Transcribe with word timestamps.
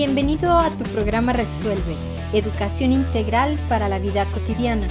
Bienvenido 0.00 0.56
a 0.56 0.70
tu 0.70 0.84
programa 0.84 1.32
Resuelve, 1.32 1.96
Educación 2.32 2.92
Integral 2.92 3.58
para 3.68 3.88
la 3.88 3.98
Vida 3.98 4.26
Cotidiana, 4.26 4.86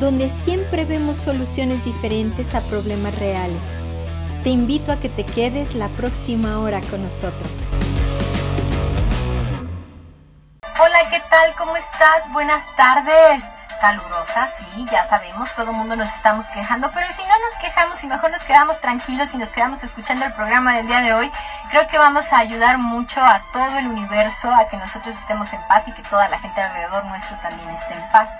donde 0.00 0.28
siempre 0.28 0.84
vemos 0.84 1.18
soluciones 1.18 1.84
diferentes 1.84 2.52
a 2.56 2.60
problemas 2.62 3.16
reales. 3.16 3.62
Te 4.42 4.50
invito 4.50 4.90
a 4.90 4.96
que 4.96 5.08
te 5.08 5.24
quedes 5.24 5.76
la 5.76 5.86
próxima 5.90 6.58
hora 6.58 6.80
con 6.90 7.00
nosotros. 7.00 7.48
Hola, 10.64 10.98
¿qué 11.10 11.22
tal? 11.30 11.54
¿Cómo 11.56 11.76
estás? 11.76 12.32
Buenas 12.32 12.64
tardes 12.76 13.59
calurosa, 13.80 14.50
sí, 14.58 14.86
ya 14.90 15.04
sabemos, 15.06 15.50
todo 15.54 15.70
el 15.70 15.76
mundo 15.76 15.96
nos 15.96 16.08
estamos 16.14 16.46
quejando, 16.46 16.90
pero 16.92 17.06
si 17.12 17.22
no 17.22 17.28
nos 17.28 17.60
quejamos 17.60 18.04
y 18.04 18.06
mejor 18.06 18.30
nos 18.30 18.44
quedamos 18.44 18.80
tranquilos 18.80 19.34
y 19.34 19.38
nos 19.38 19.48
quedamos 19.48 19.82
escuchando 19.82 20.26
el 20.26 20.32
programa 20.32 20.74
del 20.74 20.86
día 20.86 21.00
de 21.00 21.14
hoy, 21.14 21.32
creo 21.70 21.88
que 21.88 21.98
vamos 21.98 22.32
a 22.32 22.38
ayudar 22.38 22.78
mucho 22.78 23.24
a 23.24 23.40
todo 23.52 23.78
el 23.78 23.86
universo 23.86 24.54
a 24.54 24.68
que 24.68 24.76
nosotros 24.76 25.16
estemos 25.16 25.52
en 25.52 25.62
paz 25.66 25.82
y 25.88 25.92
que 25.92 26.02
toda 26.02 26.28
la 26.28 26.38
gente 26.38 26.60
alrededor 26.60 27.04
nuestro 27.06 27.36
también 27.38 27.68
esté 27.70 27.94
en 27.94 28.08
paz. 28.10 28.30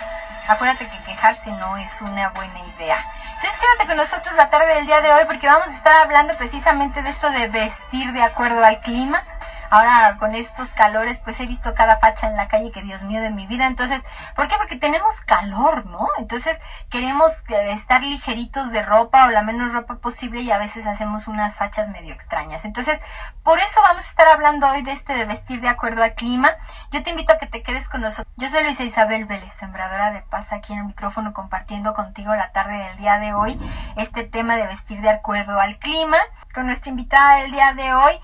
Acuérdate 0.47 0.87
que 0.87 0.99
quejarse 1.05 1.51
no 1.53 1.77
es 1.77 2.01
una 2.03 2.29
buena 2.31 2.59
idea. 2.77 3.05
Entonces 3.37 3.59
quédate 3.59 3.87
con 3.87 3.97
nosotros 3.97 4.35
la 4.35 4.51
tarde 4.51 4.75
del 4.75 4.87
día 4.87 5.01
de 5.01 5.13
hoy 5.13 5.25
porque 5.27 5.47
vamos 5.47 5.69
a 5.69 5.75
estar 5.75 5.97
hablando 6.03 6.35
precisamente 6.37 7.03
de 7.03 7.11
esto 7.11 7.31
de 7.31 7.49
vestir 7.49 8.13
de 8.13 8.23
acuerdo 8.23 8.65
al 8.65 8.81
clima 8.81 9.25
ahora 9.71 10.17
con 10.19 10.35
estos 10.35 10.69
calores, 10.71 11.19
pues 11.19 11.41
he 11.41 11.47
visto 11.47 11.75
cada 11.75 11.99
facha 11.99 12.29
en 12.29 12.37
la 12.37 12.49
calle 12.49 12.73
que 12.73 12.83
Dios 12.83 13.03
mío 13.03 13.23
de 13.23 13.31
mi 13.31 13.47
vida. 13.47 13.67
Entonces, 13.67 14.03
¿por 14.37 14.49
qué? 14.49 14.57
Porque 14.59 14.77
tenemos 14.77 15.21
calor, 15.21 15.87
¿no? 15.87 16.09
Entonces 16.19 16.61
queremos 16.91 17.33
eh, 17.49 17.73
estar 17.73 18.03
ligeritos 18.03 18.71
de 18.73 18.83
ropa 18.83 19.27
o 19.27 19.31
la 19.31 19.43
menos 19.43 19.73
ropa 19.73 19.97
posible 19.97 20.43
y 20.43 20.51
a 20.51 20.59
veces 20.59 20.87
hacemos 20.87 21.29
unas 21.29 21.57
fachas 21.57 21.89
medio 21.89 22.13
extrañas. 22.13 22.65
Entonces, 22.65 23.01
por 23.43 23.59
eso 23.59 23.81
vamos 23.83 24.05
a 24.07 24.09
estar 24.09 24.29
hablando 24.29 24.69
hoy 24.69 24.83
de 24.83 24.93
este 24.93 25.15
de 25.15 25.25
vestir 25.25 25.61
de 25.61 25.69
acuerdo 25.69 26.03
al 26.03 26.15
clima. 26.15 26.51
Yo 26.91 27.03
te 27.03 27.11
invito 27.11 27.33
a 27.33 27.39
que 27.39 27.47
te 27.47 27.63
quedes 27.63 27.89
con 27.89 28.01
nosotros. 28.01 28.27
Yo 28.37 28.49
soy 28.49 28.65
Luisa 28.65 28.85
Isabel 28.85 29.25
Vélez, 29.27 29.53
sembradora 29.55 30.11
de 30.11 30.23
paz 30.23 30.53
aquí 30.53 30.73
en 30.73 30.81
el 30.81 30.85
micrófono 30.87 31.33
compartiendo 31.33 31.95
contigo 31.95 32.35
la 32.35 32.53
tarde 32.53 32.77
del 32.77 32.97
día 32.97 33.19
de 33.19 33.33
hoy 33.35 33.59
este 33.97 34.25
tema 34.25 34.57
de 34.57 34.67
vestir 34.67 35.01
de 35.01 35.11
acuerdo 35.11 35.59
al 35.61 35.79
clima. 35.79 36.19
Con 36.55 36.67
nuestra 36.67 36.91
invitada 36.91 37.37
del 37.37 37.53
día 37.53 37.75
de 37.75 37.95
hoy, 37.95 38.21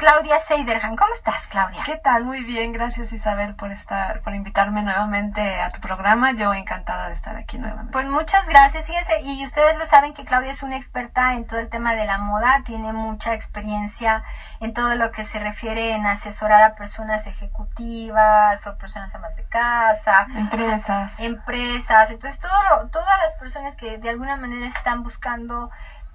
Claudia 0.00 0.40
Seiderhan. 0.40 0.96
¿Cómo 0.96 1.12
estás, 1.12 1.46
Claudia? 1.48 1.82
¿Qué 1.84 1.96
tal? 1.96 2.24
Muy 2.24 2.42
bien, 2.42 2.72
gracias 2.72 3.12
Isabel 3.12 3.54
por 3.54 3.70
estar, 3.70 4.22
por 4.22 4.34
invitarme 4.34 4.80
nuevamente 4.80 5.60
a 5.60 5.68
tu 5.68 5.78
programa. 5.82 6.32
Yo 6.32 6.54
encantada 6.54 7.08
de 7.08 7.12
estar 7.12 7.36
aquí 7.36 7.58
nuevamente. 7.58 7.92
Pues 7.92 8.06
muchas 8.06 8.48
gracias. 8.48 8.86
Fíjense, 8.86 9.20
y 9.20 9.44
ustedes 9.44 9.76
lo 9.76 9.84
saben 9.84 10.14
que 10.14 10.24
Claudia 10.24 10.52
es 10.52 10.62
una 10.62 10.78
experta 10.78 11.34
en 11.34 11.46
todo 11.46 11.60
el 11.60 11.68
tema 11.68 11.94
de 11.94 12.06
la 12.06 12.16
moda, 12.16 12.62
tiene 12.64 12.94
mucha 12.94 13.34
experiencia 13.34 14.24
en 14.60 14.72
todo 14.72 14.94
lo 14.94 15.12
que 15.12 15.26
se 15.26 15.38
refiere 15.38 15.92
en 15.94 16.06
asesorar 16.06 16.62
a 16.62 16.76
personas 16.76 17.26
ejecutivas 17.26 18.66
o 18.66 18.78
personas 18.78 19.14
amas 19.14 19.36
de 19.36 19.44
casa, 19.48 20.28
empresas, 20.34 21.12
empresas. 21.18 22.10
Entonces, 22.10 22.40
todo 22.40 22.88
todas 22.90 23.18
las 23.22 23.34
personas 23.34 23.76
que 23.76 23.98
de 23.98 24.08
alguna 24.08 24.36
manera 24.36 24.66
están 24.66 25.02
buscando 25.02 25.70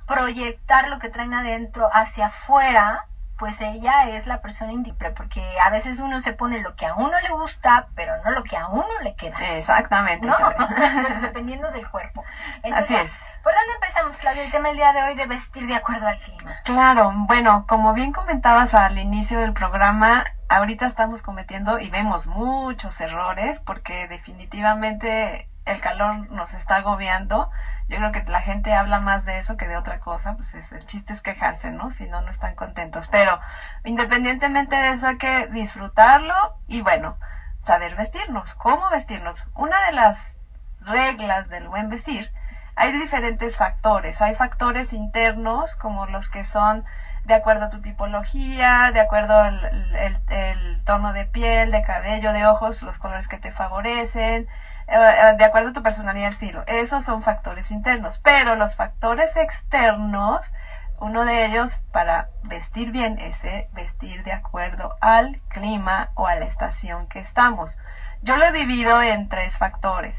proyectar 0.08 0.88
lo 0.88 0.98
que 0.98 1.10
traen 1.10 1.36
adentro 1.36 1.88
hacia 1.94 2.28
afuera, 2.28 3.06
pues 3.38 3.60
ella 3.60 4.10
es 4.10 4.28
la 4.28 4.42
persona 4.42 4.72
indicada, 4.72 5.14
porque 5.14 5.44
a 5.60 5.70
veces 5.70 6.00
uno 6.00 6.22
se 6.22 6.34
pone 6.34 6.62
lo 6.62 6.76
que 6.76 6.86
a 6.86 6.96
uno 6.96 7.20
le 7.20 7.30
gusta, 7.30 7.88
pero 7.96 8.14
no 8.24 8.32
lo 8.32 8.44
que 8.44 8.56
a 8.56 8.68
uno 8.68 8.88
le 9.04 9.16
queda. 9.16 9.38
Exactamente. 9.58 10.28
¿no? 10.28 10.34
Pues, 10.36 11.22
dependiendo 11.22 11.70
del 11.72 11.90
cuerpo. 11.90 12.24
Entonces, 12.64 12.98
Así 12.98 13.06
es. 13.06 13.36
¿Por 13.44 13.54
dónde 13.54 13.74
empezamos, 13.76 14.18
Claudia? 14.18 14.44
El 14.44 14.52
tema 14.52 14.70
del 14.70 14.78
día 14.78 14.94
de 14.94 15.04
hoy 15.04 15.16
de 15.16 15.26
vestir 15.28 15.68
de 15.68 15.76
acuerdo 15.76 16.08
al 16.08 16.20
clima. 16.20 16.56
Claro, 16.64 17.12
bueno, 17.28 17.66
como 17.68 17.94
bien 17.94 18.12
comentabas 18.12 18.74
al 18.74 18.98
inicio 18.98 19.40
del 19.40 19.54
programa, 19.54 20.26
ahorita 20.50 20.86
estamos 20.86 21.22
cometiendo 21.22 21.80
y 21.80 21.90
vemos 21.90 22.28
muchos 22.28 23.00
errores 23.02 23.60
porque 23.60 24.08
definitivamente 24.08 25.50
el 25.66 25.82
calor 25.82 26.30
nos 26.32 26.54
está 26.54 26.78
agobiando 26.78 27.50
yo 27.88 27.98
creo 27.98 28.12
que 28.12 28.24
la 28.24 28.42
gente 28.42 28.74
habla 28.74 29.00
más 29.00 29.26
de 29.26 29.38
eso 29.38 29.58
que 29.58 29.68
de 29.68 29.78
otra 29.78 30.00
cosa, 30.00 30.36
pues 30.36 30.54
es, 30.56 30.72
el 30.72 30.86
chiste 30.86 31.14
es 31.14 31.22
quejarse, 31.22 31.72
¿no? 31.72 31.92
Si 31.92 32.08
no, 32.08 32.22
no 32.22 32.32
están 32.32 32.56
contentos. 32.56 33.08
Pero 33.08 33.40
independientemente 33.84 34.76
de 34.76 34.92
eso 34.92 35.08
hay 35.08 35.18
que 35.18 35.48
disfrutarlo 35.48 36.34
y 36.68 36.82
bueno, 36.82 37.18
saber 37.64 37.96
vestirnos, 37.96 38.56
cómo 38.56 38.90
vestirnos. 38.90 39.46
Una 39.56 39.86
de 39.86 39.92
las 39.92 40.38
reglas 40.82 41.50
del 41.50 41.68
buen 41.68 41.90
vestir, 41.90 42.32
hay 42.76 42.92
diferentes 42.92 43.56
factores. 43.56 44.22
Hay 44.22 44.36
factores 44.36 44.92
internos 44.92 45.76
como 45.76 46.08
los 46.08 46.30
que 46.30 46.44
son 46.44 46.86
de 47.26 47.34
acuerdo 47.34 47.66
a 47.66 47.70
tu 47.70 47.82
tipología, 47.82 48.92
de 48.94 49.00
acuerdo 49.00 49.36
al 49.36 50.82
tono 50.86 51.14
de 51.14 51.26
piel, 51.26 51.72
de 51.72 51.82
cabello, 51.84 52.34
de 52.34 52.46
ojos, 52.46 52.84
los 52.84 53.00
colores 53.00 53.28
que 53.28 53.38
te 53.38 53.52
favorecen, 53.52 54.48
de 54.88 55.44
acuerdo 55.44 55.70
a 55.70 55.74
tu 55.74 55.84
personalidad 55.84 56.28
y 56.28 56.34
estilo. 56.34 56.64
Esos 56.68 57.06
son 57.06 57.22
factores 57.22 57.72
internos. 57.72 58.20
Pero 58.20 58.56
los 58.56 58.76
factores 58.76 59.36
externos, 59.36 60.52
uno 61.00 61.26
de 61.26 61.46
ellos 61.46 61.76
para 61.92 62.30
vestir 62.44 62.92
bien 62.92 63.20
es 63.20 63.42
vestir 63.74 64.24
de 64.24 64.34
acuerdo 64.34 64.96
al 65.02 65.42
clima 65.50 66.12
o 66.16 66.28
a 66.28 66.36
la 66.36 66.46
estación 66.46 67.08
que 67.08 67.20
estamos. 67.20 67.78
Yo 68.22 68.38
lo 68.38 68.52
divido 68.52 69.02
en 69.02 69.30
tres 69.30 69.58
factores. 69.58 70.18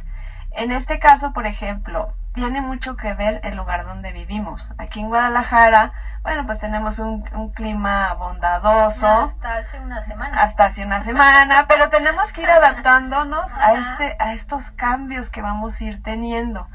En 0.53 0.73
este 0.73 0.99
caso, 0.99 1.33
por 1.33 1.47
ejemplo, 1.47 2.13
tiene 2.37 2.61
mucho 2.61 2.97
que 2.97 3.15
ver 3.15 3.41
el 3.45 3.57
lugar 3.57 3.87
donde 3.87 4.13
vivimos. 4.13 4.71
Aquí 4.77 5.01
en 5.01 5.09
Guadalajara, 5.09 5.93
bueno, 6.23 6.45
pues 6.45 6.61
tenemos 6.61 6.99
un, 6.99 7.23
clima 7.55 8.13
bondadoso. 8.13 9.09
hasta 9.09 9.57
hace 9.57 9.81
una 9.81 10.03
semana. 10.03 10.43
Hasta 10.43 10.67
hace 10.67 10.85
una 10.85 11.01
semana, 11.01 11.65
pero 11.67 11.89
tenemos 11.89 12.33
que 12.33 12.43
ir 12.43 12.51
adaptándonos 12.51 13.57
a, 13.57 13.73
este, 13.73 14.17
a 14.19 14.35
estos 14.35 14.71
cambios 14.71 15.31
que 15.31 15.41
vamos 15.41 15.81
a 15.81 15.85
ir 15.85 16.03
teniendo. 16.03 16.67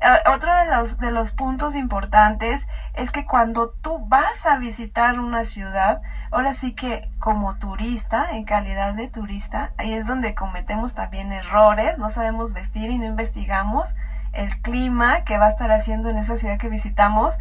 Eh, 0.00 0.28
otro 0.28 0.52
de 0.52 0.66
los, 0.66 0.98
de 0.98 1.12
los 1.12 1.30
puntos 1.30 1.76
importantes 1.76 2.66
es 2.94 3.12
que 3.12 3.26
cuando 3.26 3.70
tú 3.70 4.04
vas 4.08 4.44
a 4.44 4.56
visitar 4.56 5.20
una 5.20 5.44
ciudad, 5.44 6.02
ahora 6.32 6.52
sí 6.52 6.74
que 6.74 7.08
como 7.20 7.54
turista, 7.58 8.32
en 8.32 8.42
calidad 8.42 8.94
de 8.94 9.06
turista, 9.06 9.70
ahí 9.78 9.94
es 9.94 10.08
donde 10.08 10.34
cometemos 10.34 10.94
también 10.94 11.32
errores, 11.32 11.96
no 11.96 12.10
sabemos 12.10 12.52
vestir 12.52 12.90
y 12.90 12.98
no 12.98 13.04
investigamos 13.04 13.94
el 14.36 14.60
clima 14.60 15.24
que 15.24 15.38
va 15.38 15.46
a 15.46 15.50
estar 15.50 15.70
haciendo 15.72 16.10
en 16.10 16.18
esa 16.18 16.36
ciudad 16.36 16.58
que 16.58 16.68
visitamos 16.68 17.38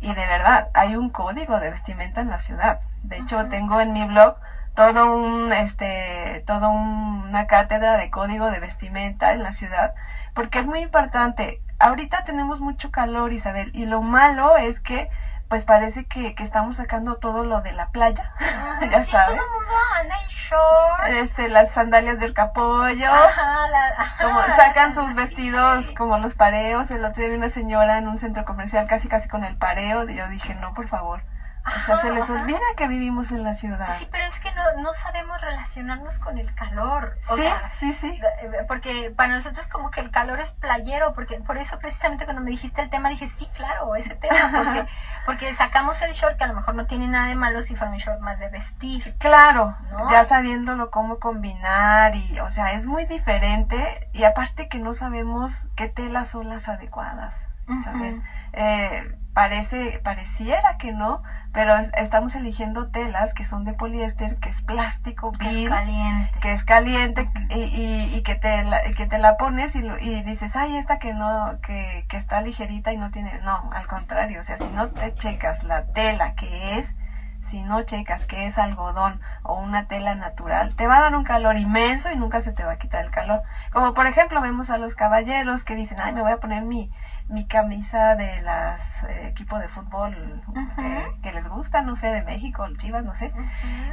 y 0.00 0.08
de 0.08 0.26
verdad 0.26 0.68
hay 0.74 0.96
un 0.96 1.10
código 1.10 1.60
de 1.60 1.70
vestimenta 1.70 2.20
en 2.20 2.30
la 2.30 2.38
ciudad. 2.38 2.80
De 3.02 3.18
hecho, 3.18 3.46
tengo 3.46 3.80
en 3.80 3.92
mi 3.92 4.04
blog 4.06 4.36
todo 4.74 5.14
un 5.14 5.52
este 5.52 6.42
todo 6.46 6.70
una 6.70 7.46
cátedra 7.46 7.96
de 7.96 8.10
código 8.10 8.50
de 8.50 8.60
vestimenta 8.60 9.32
en 9.32 9.42
la 9.42 9.52
ciudad 9.52 9.94
porque 10.34 10.58
es 10.58 10.66
muy 10.66 10.80
importante. 10.80 11.60
Ahorita 11.78 12.22
tenemos 12.24 12.60
mucho 12.60 12.90
calor, 12.90 13.32
Isabel, 13.32 13.70
y 13.74 13.86
lo 13.86 14.02
malo 14.02 14.56
es 14.56 14.80
que 14.80 15.08
pues 15.50 15.64
parece 15.64 16.06
que, 16.06 16.36
que 16.36 16.44
estamos 16.44 16.76
sacando 16.76 17.16
todo 17.16 17.44
lo 17.44 17.60
de 17.60 17.72
la 17.72 17.88
playa. 17.88 18.32
ya 18.90 19.00
sí, 19.00 19.10
sabes. 19.10 19.36
Todo 19.36 19.44
el 19.44 19.52
mundo 19.52 19.72
anda 20.00 20.14
en 20.22 20.28
short. 20.28 21.24
Este, 21.24 21.48
las 21.48 21.74
sandalias 21.74 22.20
del 22.20 22.34
capollo. 22.34 23.12
Ajá, 23.12 23.66
la, 23.68 24.14
como 24.22 24.40
sacan 24.54 24.94
sus 24.94 25.14
vestidos 25.16 25.90
como 25.90 26.18
los 26.18 26.34
pareos. 26.34 26.90
El 26.92 27.04
otro 27.04 27.20
día 27.20 27.30
vi 27.30 27.36
una 27.36 27.50
señora 27.50 27.98
en 27.98 28.06
un 28.06 28.16
centro 28.16 28.44
comercial 28.44 28.86
casi 28.86 29.08
casi 29.08 29.28
con 29.28 29.42
el 29.42 29.56
pareo. 29.56 30.08
Y 30.08 30.14
yo 30.14 30.28
dije, 30.28 30.54
no, 30.54 30.72
por 30.72 30.86
favor 30.86 31.20
o 31.66 31.80
sea, 31.82 31.96
se 31.98 32.10
les 32.10 32.28
olvida 32.30 32.58
que 32.76 32.88
vivimos 32.88 33.30
en 33.30 33.44
la 33.44 33.54
ciudad. 33.54 33.96
Sí, 33.98 34.08
pero 34.10 34.24
es 34.24 34.40
que 34.40 34.50
no, 34.52 34.82
no 34.82 34.92
sabemos 34.94 35.40
relacionarnos 35.40 36.18
con 36.18 36.38
el 36.38 36.54
calor. 36.54 37.18
O 37.28 37.36
sí, 37.36 37.42
sea, 37.42 37.68
sí, 37.78 37.92
sí. 37.92 38.08
Eh, 38.42 38.64
porque 38.66 39.12
para 39.14 39.34
nosotros 39.34 39.66
como 39.66 39.90
que 39.90 40.00
el 40.00 40.10
calor 40.10 40.40
es 40.40 40.54
playero, 40.54 41.12
porque 41.12 41.36
por 41.40 41.58
eso 41.58 41.78
precisamente 41.78 42.24
cuando 42.24 42.42
me 42.42 42.50
dijiste 42.50 42.80
el 42.80 42.90
tema 42.90 43.10
dije, 43.10 43.28
sí, 43.28 43.48
claro, 43.54 43.94
ese 43.94 44.14
tema, 44.14 44.50
porque, 44.64 44.86
porque 45.26 45.54
sacamos 45.54 46.00
el 46.02 46.12
short 46.12 46.38
que 46.38 46.44
a 46.44 46.48
lo 46.48 46.54
mejor 46.54 46.74
no 46.74 46.86
tiene 46.86 47.08
nada 47.08 47.26
de 47.28 47.34
malo 47.34 47.60
si 47.62 47.76
fuera 47.76 47.92
un 47.92 47.98
short 47.98 48.20
más 48.20 48.38
de 48.38 48.48
vestir. 48.48 49.14
Claro, 49.18 49.76
ya 50.10 50.24
sabiéndolo 50.24 50.90
cómo 50.90 51.18
combinar 51.18 52.16
y, 52.16 52.40
o 52.40 52.50
sea, 52.50 52.72
es 52.72 52.86
muy 52.86 53.04
diferente 53.04 54.08
y 54.12 54.24
aparte 54.24 54.68
que 54.68 54.78
no 54.78 54.94
sabemos 54.94 55.68
qué 55.76 55.88
telas 55.88 56.28
son 56.28 56.48
las 56.48 56.68
adecuadas, 56.68 57.44
¿sabes? 57.84 58.16
eh, 58.52 59.16
parece, 59.32 60.00
pareciera 60.02 60.76
que 60.78 60.92
no, 60.92 61.18
pero 61.52 61.76
estamos 61.76 62.34
eligiendo 62.36 62.88
telas 62.88 63.34
que 63.34 63.44
son 63.44 63.64
de 63.64 63.72
poliéster, 63.72 64.36
que 64.36 64.48
es 64.48 64.62
plástico, 64.62 65.32
que 65.32 65.64
es 65.64 65.68
caliente, 65.68 66.38
que, 66.40 66.52
es 66.52 66.64
caliente 66.64 67.30
y, 67.48 68.14
y, 68.14 68.22
que, 68.22 68.36
te 68.36 68.64
la, 68.64 68.82
que 68.92 69.06
te 69.06 69.18
la 69.18 69.36
pones 69.36 69.74
y, 69.74 69.80
y 70.00 70.22
dices, 70.22 70.54
ay, 70.54 70.76
esta 70.76 70.98
que 70.98 71.12
no, 71.12 71.58
que, 71.62 72.04
que 72.08 72.16
está 72.16 72.40
ligerita 72.40 72.92
y 72.92 72.98
no 72.98 73.10
tiene, 73.10 73.40
no, 73.42 73.70
al 73.72 73.86
contrario, 73.88 74.40
o 74.40 74.44
sea, 74.44 74.58
si 74.58 74.68
no 74.68 74.88
te 74.90 75.12
checas 75.14 75.64
la 75.64 75.86
tela 75.86 76.34
que 76.34 76.78
es, 76.78 76.94
si 77.42 77.62
no 77.62 77.82
checas 77.82 78.26
que 78.26 78.46
es 78.46 78.56
algodón 78.58 79.20
o 79.42 79.54
una 79.54 79.86
tela 79.86 80.14
natural, 80.14 80.74
te 80.76 80.86
va 80.86 80.98
a 80.98 81.00
dar 81.00 81.16
un 81.16 81.24
calor 81.24 81.56
inmenso 81.56 82.12
y 82.12 82.16
nunca 82.16 82.40
se 82.40 82.52
te 82.52 82.62
va 82.62 82.72
a 82.72 82.78
quitar 82.78 83.04
el 83.04 83.10
calor. 83.10 83.42
Como 83.72 83.92
por 83.92 84.06
ejemplo 84.06 84.40
vemos 84.40 84.70
a 84.70 84.78
los 84.78 84.94
caballeros 84.94 85.64
que 85.64 85.74
dicen, 85.74 85.98
ay, 86.00 86.12
me 86.12 86.22
voy 86.22 86.30
a 86.30 86.36
poner 86.36 86.62
mi, 86.62 86.90
mi 87.30 87.46
camisa 87.46 88.16
de 88.16 88.40
las 88.42 89.04
eh, 89.04 89.28
equipo 89.28 89.58
de 89.58 89.68
fútbol 89.68 90.42
eh, 90.78 91.06
que 91.22 91.32
les 91.32 91.46
gusta, 91.48 91.80
no 91.80 91.94
sé, 91.94 92.08
de 92.08 92.22
México, 92.22 92.66
Chivas, 92.76 93.04
no 93.04 93.14
sé. 93.14 93.32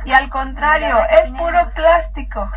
Y 0.06 0.12
al 0.12 0.30
contrario, 0.30 1.06
es 1.10 1.32
puro 1.32 1.70
plástico. 1.70 2.50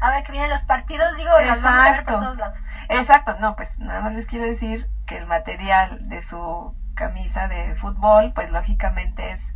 Ahora 0.00 0.22
que 0.22 0.32
vienen 0.32 0.50
los 0.50 0.64
partidos, 0.64 1.16
digo, 1.16 1.30
las 1.40 1.62
vamos 1.62 1.80
a 1.80 1.90
ver 1.92 2.04
por 2.04 2.20
todos 2.20 2.36
lados. 2.36 2.66
Exacto, 2.88 3.36
no, 3.40 3.56
pues 3.56 3.78
nada 3.78 4.00
más 4.00 4.12
les 4.12 4.26
quiero 4.26 4.44
decir 4.44 4.88
que 5.06 5.16
el 5.16 5.26
material 5.26 6.08
de 6.08 6.20
su 6.20 6.74
camisa 6.94 7.48
de 7.48 7.74
fútbol, 7.76 8.32
pues 8.34 8.50
lógicamente 8.50 9.32
es 9.32 9.52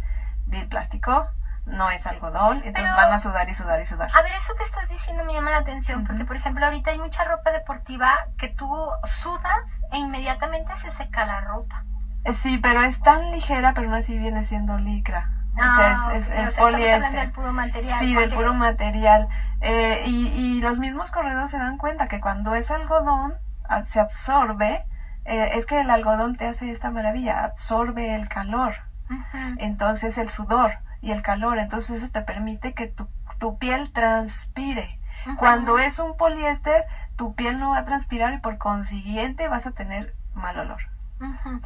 de 0.47 0.65
plástico, 0.67 1.27
no 1.67 1.91
es 1.91 2.07
algodón, 2.07 2.61
entonces 2.65 2.95
van 2.95 3.13
a 3.13 3.19
sudar 3.19 3.49
y 3.49 3.55
sudar 3.55 3.81
y 3.81 3.87
sudar. 3.87 4.11
A 4.15 4.23
ver, 4.23 4.33
eso 4.33 4.55
que 4.57 4.65
estás 4.65 4.89
diciendo 4.89 5.25
me 5.25 5.33
llama 5.33 5.51
la 5.51 5.59
atención, 5.59 6.07
porque 6.07 6.25
por 6.25 6.37
ejemplo 6.37 6.65
ahorita 6.65 6.91
hay 6.91 6.99
mucha 6.99 7.25
ropa 7.25 7.53
deportiva 7.53 8.27
que 8.39 8.49
tú 8.49 8.69
sudas 9.05 9.83
e 9.93 9.99
inmediatamente 9.99 10.77
se 10.77 10.91
seca 10.91 11.25
la 11.25 11.41
ropa. 11.41 11.85
Eh, 12.25 12.33
sí, 12.33 12.59
pero 12.59 12.83
es 12.83 13.01
tan 13.01 13.31
ligera, 13.31 13.73
pero 13.75 13.89
no 13.89 13.97
así 13.97 14.19
viene 14.19 14.45
siendo 14.45 14.79
licra. 14.79 15.31
o 15.57 15.77
sea, 15.77 15.93
es, 16.15 16.31
ah, 16.31 16.43
es, 16.43 16.57
poliéster. 16.57 17.13
del 17.13 17.31
puro 17.33 17.53
material. 17.53 17.99
Sí, 17.99 18.15
del 18.15 18.31
puro 18.31 18.55
material. 18.55 19.29
Eh, 19.61 20.03
y, 20.07 20.29
y 20.29 20.61
los 20.61 20.79
mismos 20.79 21.11
corredores 21.11 21.51
se 21.51 21.59
dan 21.59 21.79
cuenta 21.79 22.09
que 22.09 22.21
cuando 22.21 22.55
es 22.55 22.71
algodón, 22.71 23.35
ah, 23.69 23.85
se 23.85 24.01
absorbe, 24.01 24.85
eh, 25.25 25.53
es 25.55 25.65
que 25.65 25.81
el 25.81 25.91
algodón 25.91 26.37
te 26.37 26.47
hace 26.47 26.71
esta 26.71 26.91
maravilla, 26.91 27.45
absorbe 27.45 28.15
el 28.15 28.29
calor. 28.29 28.75
Entonces 29.59 30.17
el 30.17 30.31
sudor 30.31 30.79
y 31.05 31.13
el 31.13 31.23
calor, 31.23 31.59
entonces 31.59 32.03
eso 32.03 32.11
te 32.11 32.23
permite 32.23 32.73
que 32.73 32.87
tu, 32.87 33.07
tu 33.39 33.59
piel 33.59 33.93
transpire. 33.93 34.99
Cuando 35.39 35.79
es 35.79 35.99
un 35.99 36.17
poliéster, 36.17 36.85
tu 37.17 37.35
piel 37.35 37.59
no 37.59 37.71
va 37.71 37.79
a 37.79 37.85
transpirar 37.85 38.35
y 38.35 38.39
por 38.39 38.59
consiguiente 38.59 39.49
vas 39.49 39.67
a 39.67 39.73
tener 39.73 40.15
mal 40.35 40.59
olor. 40.59 40.81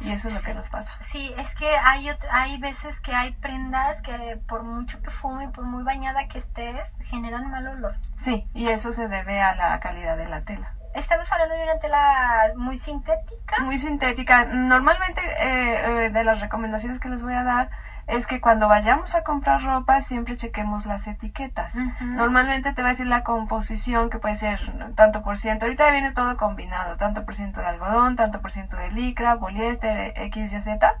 Y 0.01 0.11
eso 0.11 0.29
es 0.29 0.35
lo 0.35 0.41
que 0.41 0.53
nos 0.53 0.69
pasa. 0.69 0.93
Sí, 1.01 1.33
es 1.37 1.53
que 1.55 1.67
hay, 1.69 2.09
hay 2.31 2.57
veces 2.59 2.99
que 3.01 3.13
hay 3.13 3.31
prendas 3.33 4.01
que 4.01 4.39
por 4.47 4.63
mucho 4.63 5.01
perfume 5.01 5.45
y 5.45 5.47
por 5.47 5.65
muy 5.65 5.83
bañada 5.83 6.27
que 6.27 6.37
estés, 6.37 6.93
generan 7.03 7.49
mal 7.49 7.67
olor. 7.67 7.95
Sí, 8.17 8.47
y 8.53 8.67
eso 8.67 8.93
se 8.93 9.07
debe 9.07 9.41
a 9.41 9.55
la 9.55 9.79
calidad 9.79 10.17
de 10.17 10.27
la 10.27 10.41
tela. 10.41 10.73
Estamos 10.95 11.31
hablando 11.31 11.55
de 11.55 11.63
una 11.63 11.79
tela 11.79 12.53
muy 12.55 12.77
sintética. 12.77 13.59
Muy 13.61 13.77
sintética. 13.77 14.45
Normalmente 14.45 15.21
eh, 15.21 16.05
eh, 16.05 16.09
de 16.09 16.23
las 16.23 16.39
recomendaciones 16.39 16.99
que 16.99 17.09
les 17.09 17.23
voy 17.23 17.33
a 17.33 17.43
dar 17.43 17.69
es 18.09 18.25
que 18.25 18.41
cuando 18.41 18.67
vayamos 18.67 19.13
a 19.13 19.23
comprar 19.23 19.63
ropa 19.63 20.01
siempre 20.01 20.35
chequemos 20.35 20.87
las 20.87 21.05
etiquetas. 21.05 21.75
Normalmente 22.01 22.73
te 22.73 22.81
va 22.81 22.89
a 22.89 22.91
decir 22.91 23.05
la 23.05 23.23
composición 23.23 24.09
que 24.09 24.17
puede 24.17 24.35
ser 24.35 24.59
tanto 24.95 25.21
por 25.21 25.37
ciento. 25.37 25.65
Ahorita 25.65 25.85
ya 25.85 25.91
viene 25.91 26.11
todo 26.11 26.35
combinado, 26.35 26.97
tanto 26.97 27.23
por 27.23 27.35
ciento 27.35 27.61
de 27.61 27.67
algodón, 27.67 28.15
tanto 28.15 28.41
por 28.41 28.51
ciento 28.51 28.77
de 28.77 28.91
licra, 28.91 29.37
poliéster, 29.37 30.13
X, 30.15 30.51
Y, 30.51 30.61
Z. 30.61 30.95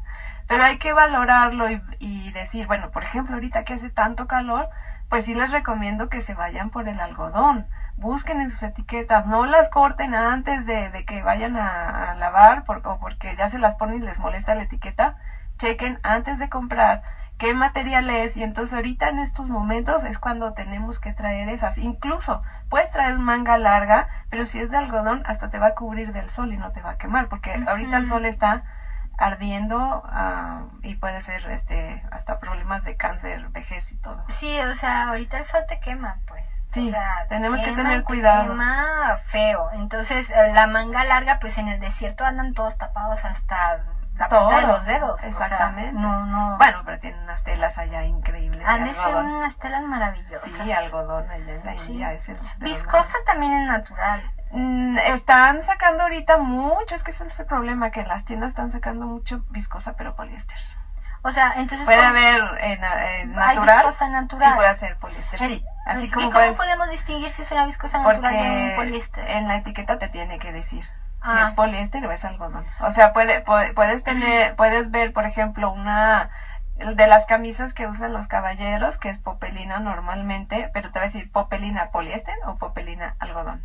Pero 0.47 0.63
hay 0.63 0.77
que 0.77 0.93
valorarlo 0.93 1.71
y, 1.71 1.81
y 1.97 2.31
decir, 2.31 2.67
bueno, 2.67 2.91
por 2.91 3.03
ejemplo, 3.03 3.35
ahorita 3.35 3.63
que 3.63 3.73
hace 3.73 3.89
tanto 3.89 4.27
calor, 4.27 4.69
pues 5.09 5.25
sí 5.25 5.33
les 5.33 5.51
recomiendo 5.51 6.09
que 6.09 6.21
se 6.21 6.35
vayan 6.35 6.69
por 6.69 6.87
el 6.87 6.99
algodón. 6.99 7.65
Busquen 7.97 8.39
en 8.39 8.51
sus 8.51 8.61
etiquetas, 8.61 9.25
no 9.25 9.45
las 9.45 9.69
corten 9.69 10.13
antes 10.13 10.65
de, 10.67 10.91
de 10.91 11.05
que 11.05 11.23
vayan 11.23 11.57
a, 11.57 12.13
lavar 12.15 12.63
por, 12.65 12.85
o 12.85 12.99
porque 12.99 13.35
ya 13.35 13.49
se 13.49 13.57
las 13.57 13.75
ponen 13.75 14.03
y 14.03 14.05
les 14.05 14.19
molesta 14.19 14.53
la 14.53 14.63
etiqueta 14.63 15.17
chequen 15.59 15.99
antes 16.01 16.39
de 16.39 16.49
comprar 16.49 17.03
qué 17.37 17.53
material 17.53 18.09
es 18.09 18.35
y 18.35 18.43
entonces 18.43 18.75
ahorita 18.75 19.09
en 19.09 19.19
estos 19.19 19.47
momentos 19.47 20.03
es 20.03 20.19
cuando 20.19 20.53
tenemos 20.53 20.99
que 20.99 21.13
traer 21.13 21.47
esas. 21.49 21.77
Incluso 21.77 22.41
puedes 22.69 22.91
traer 22.91 23.17
manga 23.17 23.57
larga, 23.57 24.07
pero 24.29 24.45
si 24.45 24.59
es 24.59 24.69
de 24.69 24.77
algodón 24.77 25.23
hasta 25.25 25.49
te 25.49 25.57
va 25.57 25.67
a 25.67 25.75
cubrir 25.75 26.11
del 26.11 26.29
sol 26.29 26.53
y 26.53 26.57
no 26.57 26.71
te 26.71 26.81
va 26.81 26.91
a 26.91 26.97
quemar 26.97 27.27
porque 27.27 27.53
ahorita 27.65 27.97
el 27.97 28.07
sol 28.07 28.25
está 28.25 28.63
ardiendo 29.17 30.03
ah, 30.05 30.63
y 30.81 30.95
puede 30.95 31.21
ser 31.21 31.49
este 31.49 32.03
hasta 32.11 32.39
problemas 32.39 32.83
de 32.83 32.95
cáncer, 32.97 33.47
vejez 33.49 33.91
y 33.91 33.95
todo. 33.95 34.23
Sí, 34.29 34.59
o 34.59 34.75
sea, 34.75 35.09
ahorita 35.09 35.37
el 35.37 35.45
sol 35.45 35.61
te 35.67 35.79
quema, 35.79 36.17
pues. 36.27 36.45
Sí, 36.71 36.93
tenemos 37.29 37.59
que 37.61 37.71
tener 37.71 38.03
cuidado. 38.03 38.49
Quema 38.49 39.17
feo. 39.25 39.71
Entonces, 39.73 40.29
eh, 40.29 40.51
la 40.53 40.67
manga 40.67 41.03
larga, 41.03 41.39
pues 41.39 41.57
en 41.57 41.67
el 41.67 41.79
desierto 41.79 42.25
andan 42.25 42.53
todos 42.53 42.77
tapados 42.77 43.25
hasta 43.25 43.79
la 44.19 44.27
punta 44.27 44.59
de 44.59 44.67
los 44.67 44.85
dedos. 44.85 45.23
Exactamente. 45.23 45.93
no, 45.93 46.25
no. 46.25 46.57
Bueno, 46.57 46.81
pero 46.85 46.99
tienen 46.99 47.21
unas 47.21 47.41
telas 47.43 47.77
allá 47.77 48.03
increíbles. 48.03 48.61
Han 48.67 48.83
de 48.83 48.93
ser 48.93 49.15
unas 49.15 49.55
telas 49.55 49.81
maravillosas. 49.83 50.49
Sí, 50.49 50.71
algodón 50.71 51.29
allá 51.29 51.55
en 51.55 51.65
la 51.65 51.75
India. 51.75 52.13
Es 52.13 52.31
Viscosa 52.57 53.15
también 53.25 53.53
es 53.53 53.67
natural. 53.67 54.29
Mm, 54.51 54.97
están 54.97 55.63
sacando 55.63 56.03
ahorita 56.03 56.37
mucho, 56.37 56.95
es 56.95 57.03
que 57.03 57.11
ese 57.11 57.25
es 57.25 57.39
el 57.39 57.45
problema, 57.45 57.91
que 57.91 58.01
en 58.01 58.07
las 58.07 58.25
tiendas 58.25 58.49
están 58.49 58.71
sacando 58.71 59.05
mucho 59.05 59.43
viscosa, 59.49 59.93
pero 59.95 60.15
poliéster. 60.15 60.57
O 61.21 61.31
sea, 61.31 61.53
entonces... 61.57 61.85
Puede 61.85 62.01
haber 62.01 62.41
en, 62.61 62.81
natural, 63.31 63.85
viscosa 63.85 64.09
natural 64.09 64.53
y 64.53 64.55
puede 64.55 64.75
ser 64.75 64.97
poliéster, 64.97 65.39
sí. 65.39 65.63
Así 65.85 66.09
como 66.09 66.27
¿Y 66.27 66.31
cómo 66.31 66.55
podemos 66.55 66.89
distinguir 66.89 67.29
si 67.29 67.41
es 67.43 67.51
una 67.51 67.65
viscosa 67.65 67.99
natural 67.99 68.33
de 68.33 68.69
un 68.69 68.75
poliéster? 68.75 69.29
en 69.29 69.47
la 69.47 69.57
etiqueta 69.57 69.99
te 69.99 70.07
tiene 70.07 70.39
que 70.39 70.51
decir 70.51 70.83
si 71.23 71.37
es 71.37 71.49
ah. 71.49 71.53
poliéster 71.55 72.05
o 72.05 72.11
es 72.11 72.23
algodón. 72.25 72.65
O 72.79 72.91
sea, 72.91 73.13
puede, 73.13 73.43
puedes 73.75 74.03
tener, 74.03 74.55
puedes 74.55 74.91
ver, 74.91 75.13
por 75.13 75.25
ejemplo, 75.25 75.71
una 75.71 76.29
de 76.77 77.07
las 77.07 77.25
camisas 77.25 77.73
que 77.73 77.87
usan 77.87 78.13
los 78.13 78.27
caballeros, 78.27 78.97
que 78.97 79.09
es 79.09 79.19
popelina 79.19 79.79
normalmente, 79.79 80.69
pero 80.73 80.91
te 80.91 80.99
va 80.99 81.03
a 81.03 81.07
decir 81.07 81.29
popelina 81.31 81.91
poliéster 81.91 82.35
o 82.45 82.55
popelina 82.55 83.15
algodón. 83.19 83.61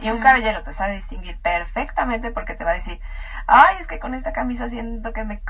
Y 0.00 0.10
un 0.10 0.20
caballero 0.20 0.62
te 0.62 0.72
sabe 0.72 0.94
distinguir 0.94 1.36
perfectamente 1.40 2.30
porque 2.30 2.54
te 2.54 2.62
va 2.62 2.70
a 2.70 2.74
decir, 2.74 3.00
ay, 3.48 3.76
es 3.80 3.88
que 3.88 3.98
con 3.98 4.14
esta 4.14 4.32
camisa 4.32 4.68
siento 4.68 5.12
que 5.12 5.24
me, 5.24 5.42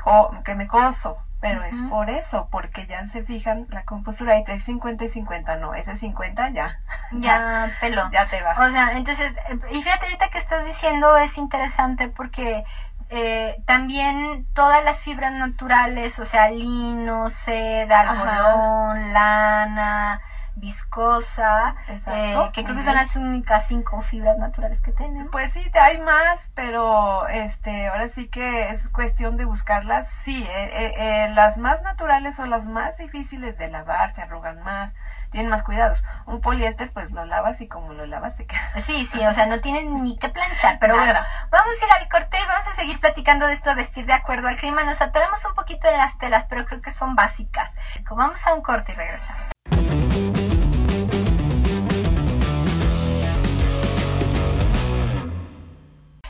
que 0.43 0.55
me 0.55 0.67
coso. 0.67 1.19
Pero 1.39 1.61
es 1.63 1.77
por 1.89 2.09
eso, 2.09 2.47
porque 2.49 2.87
ya 2.87 3.05
se 3.07 3.21
fijan 3.21 3.67
la 3.69 3.83
compostura 3.83 4.39
y 4.39 4.45
trae 4.45 4.59
50 4.59 5.03
y 5.03 5.09
50, 5.09 5.57
no, 5.57 5.75
ese 5.75 5.97
50 5.97 6.49
ya. 6.51 6.79
Ya, 7.11 7.71
pelo. 7.81 8.09
Ya 8.11 8.25
te 8.27 8.41
va. 8.41 8.53
O 8.57 8.69
sea, 8.69 8.93
entonces, 8.93 9.35
y 9.71 9.81
fíjate 9.81 10.05
ahorita 10.05 10.29
que 10.29 10.37
estás 10.37 10.65
diciendo 10.65 11.15
es 11.17 11.37
interesante 11.37 12.07
porque 12.07 12.63
eh, 13.09 13.61
también 13.65 14.45
todas 14.53 14.83
las 14.83 14.99
fibras 15.01 15.33
naturales, 15.33 16.17
o 16.19 16.25
sea, 16.25 16.49
lino, 16.49 17.29
seda, 17.29 18.01
algodón, 18.01 19.13
lana, 19.13 20.21
viscosa, 20.55 21.75
eh, 21.87 22.49
que 22.53 22.63
creo 22.63 22.75
que 22.75 22.83
son 22.83 22.95
las 22.95 23.15
únicas 23.15 23.67
cinco 23.67 24.01
fibras 24.01 24.37
naturales 24.37 24.79
que 24.81 24.91
tenemos. 24.91 25.29
Pues 25.31 25.51
sí, 25.51 25.63
hay 25.79 25.99
más, 25.99 26.51
pero 26.53 27.27
este, 27.27 27.87
ahora 27.87 28.07
sí 28.07 28.27
que 28.27 28.69
es 28.69 28.87
cuestión 28.89 29.37
de 29.37 29.45
buscarlas. 29.45 30.07
Sí, 30.07 30.43
eh, 30.43 30.93
eh, 30.97 31.29
las 31.33 31.57
más 31.57 31.81
naturales 31.81 32.35
son 32.35 32.49
las 32.49 32.67
más 32.67 32.97
difíciles 32.97 33.57
de 33.57 33.69
lavar, 33.69 34.13
se 34.13 34.21
arrugan 34.21 34.61
más, 34.63 34.93
tienen 35.33 35.49
más 35.49 35.63
cuidados. 35.63 36.01
Un 36.25 36.39
poliéster, 36.39 36.89
pues 36.93 37.11
lo 37.11 37.25
lavas 37.25 37.59
y 37.59 37.67
como 37.67 37.91
lo 37.91 38.05
lavas 38.05 38.37
se 38.37 38.45
queda. 38.45 38.61
Sí, 38.85 39.05
sí, 39.05 39.19
o 39.25 39.33
sea, 39.33 39.47
no 39.47 39.59
tienes 39.59 39.83
ni 39.83 40.17
que 40.17 40.29
planchar. 40.29 40.77
Pero 40.79 40.95
bueno, 40.95 41.19
vamos 41.49 41.75
a 41.81 41.85
ir 41.85 41.91
al 42.01 42.07
corte 42.07 42.37
y 42.39 42.47
vamos 42.47 42.67
a 42.67 42.73
seguir 42.73 42.99
platicando 43.01 43.47
de 43.47 43.53
esto 43.53 43.71
de 43.71 43.75
vestir 43.75 44.05
de 44.05 44.13
acuerdo 44.13 44.47
al 44.47 44.57
clima. 44.57 44.83
Nos 44.83 45.01
atoramos 45.01 45.43
un 45.43 45.55
poquito 45.55 45.89
en 45.89 45.97
las 45.97 46.17
telas, 46.17 46.45
pero 46.45 46.65
creo 46.65 46.81
que 46.81 46.91
son 46.91 47.15
básicas. 47.15 47.75
Vamos 48.09 48.45
a 48.47 48.53
un 48.53 48.61
corte 48.61 48.93
y 48.93 48.95
regresamos. 48.95 49.52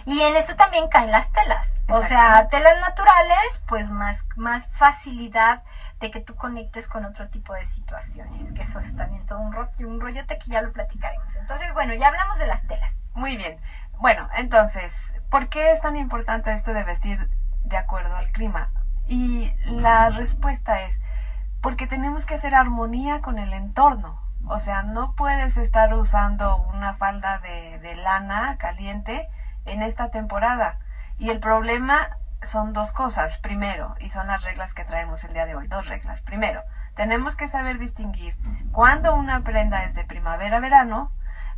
Y 0.05 0.21
en 0.21 0.35
eso 0.35 0.55
también 0.55 0.87
caen 0.89 1.11
las 1.11 1.31
telas. 1.31 1.83
O 1.89 2.03
sea, 2.03 2.47
telas 2.49 2.79
naturales, 2.79 3.61
pues 3.67 3.89
más, 3.89 4.25
más 4.35 4.67
facilidad 4.73 5.63
de 5.99 6.11
que 6.11 6.19
tú 6.19 6.35
conectes 6.35 6.87
con 6.87 7.05
otro 7.05 7.29
tipo 7.29 7.53
de 7.53 7.65
situaciones, 7.65 8.51
que 8.51 8.63
eso 8.63 8.79
es 8.79 8.95
también 8.95 9.25
todo 9.25 9.39
un, 9.39 9.53
ro 9.53 9.69
un 9.79 10.01
rollote 10.01 10.37
que 10.37 10.51
ya 10.51 10.61
lo 10.61 10.73
platicaremos. 10.73 11.35
Entonces, 11.37 11.73
bueno, 11.73 11.93
ya 11.93 12.09
hablamos 12.09 12.37
de 12.39 12.47
las 12.47 12.67
telas. 12.67 12.97
Muy 13.13 13.37
bien. 13.37 13.57
Bueno, 13.99 14.27
entonces, 14.35 15.13
¿por 15.29 15.47
qué 15.47 15.71
es 15.71 15.81
tan 15.81 15.95
importante 15.95 16.51
esto 16.51 16.73
de 16.73 16.83
vestir 16.83 17.29
de 17.63 17.77
acuerdo 17.77 18.15
al 18.15 18.31
clima? 18.31 18.71
Y 19.07 19.53
la 19.65 20.09
respuesta 20.09 20.81
es, 20.81 20.99
porque 21.61 21.87
tenemos 21.87 22.25
que 22.25 22.35
hacer 22.35 22.53
armonía 22.53 23.21
con 23.21 23.39
el 23.39 23.53
entorno. 23.53 24.21
O 24.45 24.59
sea, 24.59 24.83
no 24.83 25.15
puedes 25.15 25.55
estar 25.55 25.93
usando 25.93 26.57
una 26.57 26.95
falda 26.95 27.39
de, 27.39 27.79
de 27.79 27.95
lana 27.95 28.57
caliente 28.57 29.29
en 29.65 29.81
esta 29.81 30.09
temporada. 30.09 30.79
Y 31.17 31.29
el 31.29 31.39
problema 31.39 32.17
son 32.41 32.73
dos 32.73 32.91
cosas. 32.91 33.37
Primero, 33.37 33.95
y 33.99 34.09
son 34.09 34.27
las 34.27 34.43
reglas 34.43 34.73
que 34.73 34.85
traemos 34.85 35.23
el 35.23 35.33
día 35.33 35.45
de 35.45 35.55
hoy, 35.55 35.67
dos 35.67 35.87
reglas. 35.87 36.21
Primero, 36.21 36.61
tenemos 36.95 37.35
que 37.35 37.47
saber 37.47 37.79
distinguir 37.79 38.35
cuando 38.71 39.15
una 39.15 39.41
prenda 39.41 39.83
es 39.85 39.95
de 39.95 40.03
primavera-verano, 40.03 41.11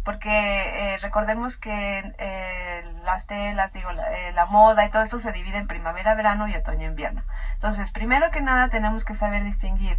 porque 0.04 0.94
eh, 0.94 0.98
recordemos 1.00 1.58
que 1.58 2.14
eh, 2.20 2.94
las 3.04 3.26
telas, 3.26 3.74
digo, 3.74 3.90
eh, 3.90 4.32
la, 4.34 4.46
moda 4.46 4.86
y 4.86 4.92
todo 4.92 5.02
esto 5.02 5.20
se 5.20 5.32
divide 5.32 5.58
en 5.58 5.68
primavera, 5.68 6.14
verano 6.14 6.48
y 6.48 6.56
otoño, 6.56 6.88
invierno. 6.88 7.24
Entonces, 7.54 7.92
primero 7.92 8.30
que 8.30 8.40
nada 8.40 8.70
tenemos 8.70 9.04
que 9.04 9.16
saber 9.16 9.44
distinguir 9.44 9.98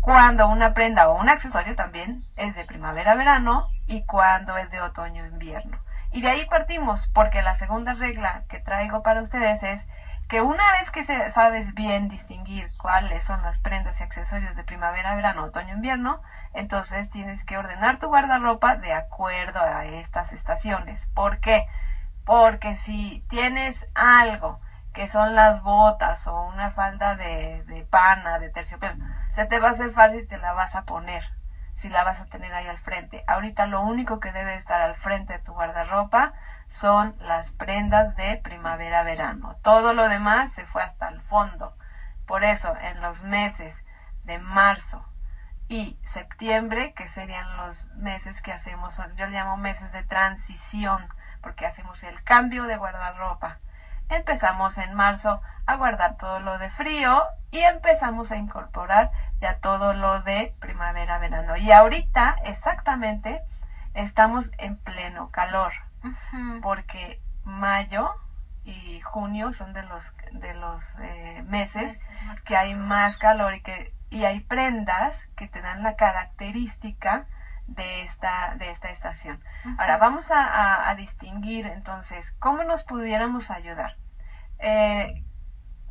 cuando 0.00 0.48
una 0.48 0.72
prenda 0.74 1.08
o 1.08 1.20
un 1.20 1.28
accesorio 1.28 1.76
también 1.76 2.24
es 2.36 2.54
de 2.54 2.64
primavera, 2.64 3.14
verano 3.14 3.68
y 3.86 4.04
cuando 4.04 4.56
es 4.56 4.70
de 4.70 4.80
otoño, 4.80 5.26
invierno. 5.26 5.78
Y 6.14 6.20
de 6.20 6.28
ahí 6.28 6.46
partimos, 6.46 7.08
porque 7.08 7.42
la 7.42 7.56
segunda 7.56 7.94
regla 7.94 8.44
que 8.48 8.60
traigo 8.60 9.02
para 9.02 9.20
ustedes 9.20 9.64
es 9.64 9.84
que 10.28 10.42
una 10.42 10.62
vez 10.78 10.92
que 10.92 11.02
sabes 11.02 11.74
bien 11.74 12.08
distinguir 12.08 12.70
cuáles 12.78 13.24
son 13.24 13.42
las 13.42 13.58
prendas 13.58 13.98
y 13.98 14.04
accesorios 14.04 14.54
de 14.54 14.62
primavera, 14.62 15.16
verano, 15.16 15.42
otoño, 15.42 15.74
invierno, 15.74 16.22
entonces 16.52 17.10
tienes 17.10 17.44
que 17.44 17.58
ordenar 17.58 17.98
tu 17.98 18.06
guardarropa 18.06 18.76
de 18.76 18.92
acuerdo 18.92 19.60
a 19.60 19.86
estas 19.86 20.32
estaciones. 20.32 21.04
¿Por 21.14 21.40
qué? 21.40 21.66
Porque 22.24 22.76
si 22.76 23.24
tienes 23.28 23.84
algo 23.96 24.60
que 24.92 25.08
son 25.08 25.34
las 25.34 25.64
botas 25.64 26.28
o 26.28 26.42
una 26.42 26.70
falda 26.70 27.16
de, 27.16 27.64
de 27.64 27.82
pana, 27.86 28.38
de 28.38 28.50
terciopelo, 28.50 29.04
se 29.32 29.46
te 29.46 29.58
va 29.58 29.70
a 29.70 29.72
hacer 29.72 29.90
fácil 29.90 30.20
y 30.20 30.26
te 30.28 30.38
la 30.38 30.52
vas 30.52 30.76
a 30.76 30.84
poner 30.84 31.24
si 31.84 31.90
la 31.90 32.02
vas 32.02 32.18
a 32.22 32.24
tener 32.24 32.54
ahí 32.54 32.66
al 32.66 32.78
frente. 32.78 33.24
Ahorita 33.26 33.66
lo 33.66 33.82
único 33.82 34.18
que 34.18 34.32
debe 34.32 34.54
estar 34.54 34.80
al 34.80 34.94
frente 34.94 35.34
de 35.34 35.38
tu 35.40 35.52
guardarropa 35.52 36.32
son 36.66 37.14
las 37.20 37.50
prendas 37.50 38.16
de 38.16 38.38
primavera-verano. 38.38 39.56
Todo 39.62 39.92
lo 39.92 40.08
demás 40.08 40.50
se 40.52 40.64
fue 40.64 40.82
hasta 40.82 41.10
el 41.10 41.20
fondo. 41.20 41.76
Por 42.26 42.42
eso, 42.42 42.74
en 42.80 43.02
los 43.02 43.22
meses 43.22 43.84
de 44.22 44.38
marzo 44.38 45.04
y 45.68 45.98
septiembre, 46.04 46.94
que 46.94 47.06
serían 47.06 47.58
los 47.58 47.88
meses 47.96 48.40
que 48.40 48.54
hacemos, 48.54 48.96
yo 49.16 49.26
le 49.26 49.32
llamo 49.32 49.58
meses 49.58 49.92
de 49.92 50.04
transición, 50.04 51.06
porque 51.42 51.66
hacemos 51.66 52.02
el 52.02 52.24
cambio 52.24 52.64
de 52.64 52.78
guardarropa. 52.78 53.58
Empezamos 54.08 54.78
en 54.78 54.94
marzo 54.94 55.42
a 55.66 55.76
guardar 55.76 56.16
todo 56.16 56.40
lo 56.40 56.56
de 56.56 56.70
frío 56.70 57.24
y 57.50 57.58
empezamos 57.58 58.32
a 58.32 58.36
incorporar 58.36 59.10
ya 59.40 59.58
todo 59.58 59.92
lo 59.92 60.20
de 60.22 60.54
primavera, 60.60 61.18
verano. 61.18 61.56
Y 61.56 61.72
ahorita 61.72 62.36
exactamente 62.44 63.42
estamos 63.94 64.50
en 64.58 64.76
pleno 64.76 65.30
calor 65.30 65.72
porque 66.62 67.20
mayo 67.44 68.10
y 68.64 69.00
junio 69.00 69.52
son 69.52 69.72
de 69.72 69.82
los 69.82 70.12
de 70.32 70.54
los 70.54 70.94
eh, 71.00 71.42
meses 71.46 71.98
que 72.44 72.56
hay 72.56 72.74
más 72.74 73.16
calor 73.16 73.54
y 73.54 73.62
que 73.62 73.94
y 74.10 74.24
hay 74.24 74.40
prendas 74.40 75.18
que 75.36 75.48
te 75.48 75.60
dan 75.60 75.82
la 75.82 75.96
característica 75.96 77.26
de 77.66 78.02
esta 78.02 78.54
de 78.58 78.70
esta 78.70 78.90
estación. 78.90 79.42
Ahora 79.78 79.96
vamos 79.96 80.30
a, 80.30 80.94
distinguir 80.96 81.66
entonces 81.66 82.32
cómo 82.38 82.62
nos 82.64 82.84
pudiéramos 82.84 83.50
ayudar 83.50 83.96
eh, 84.58 85.24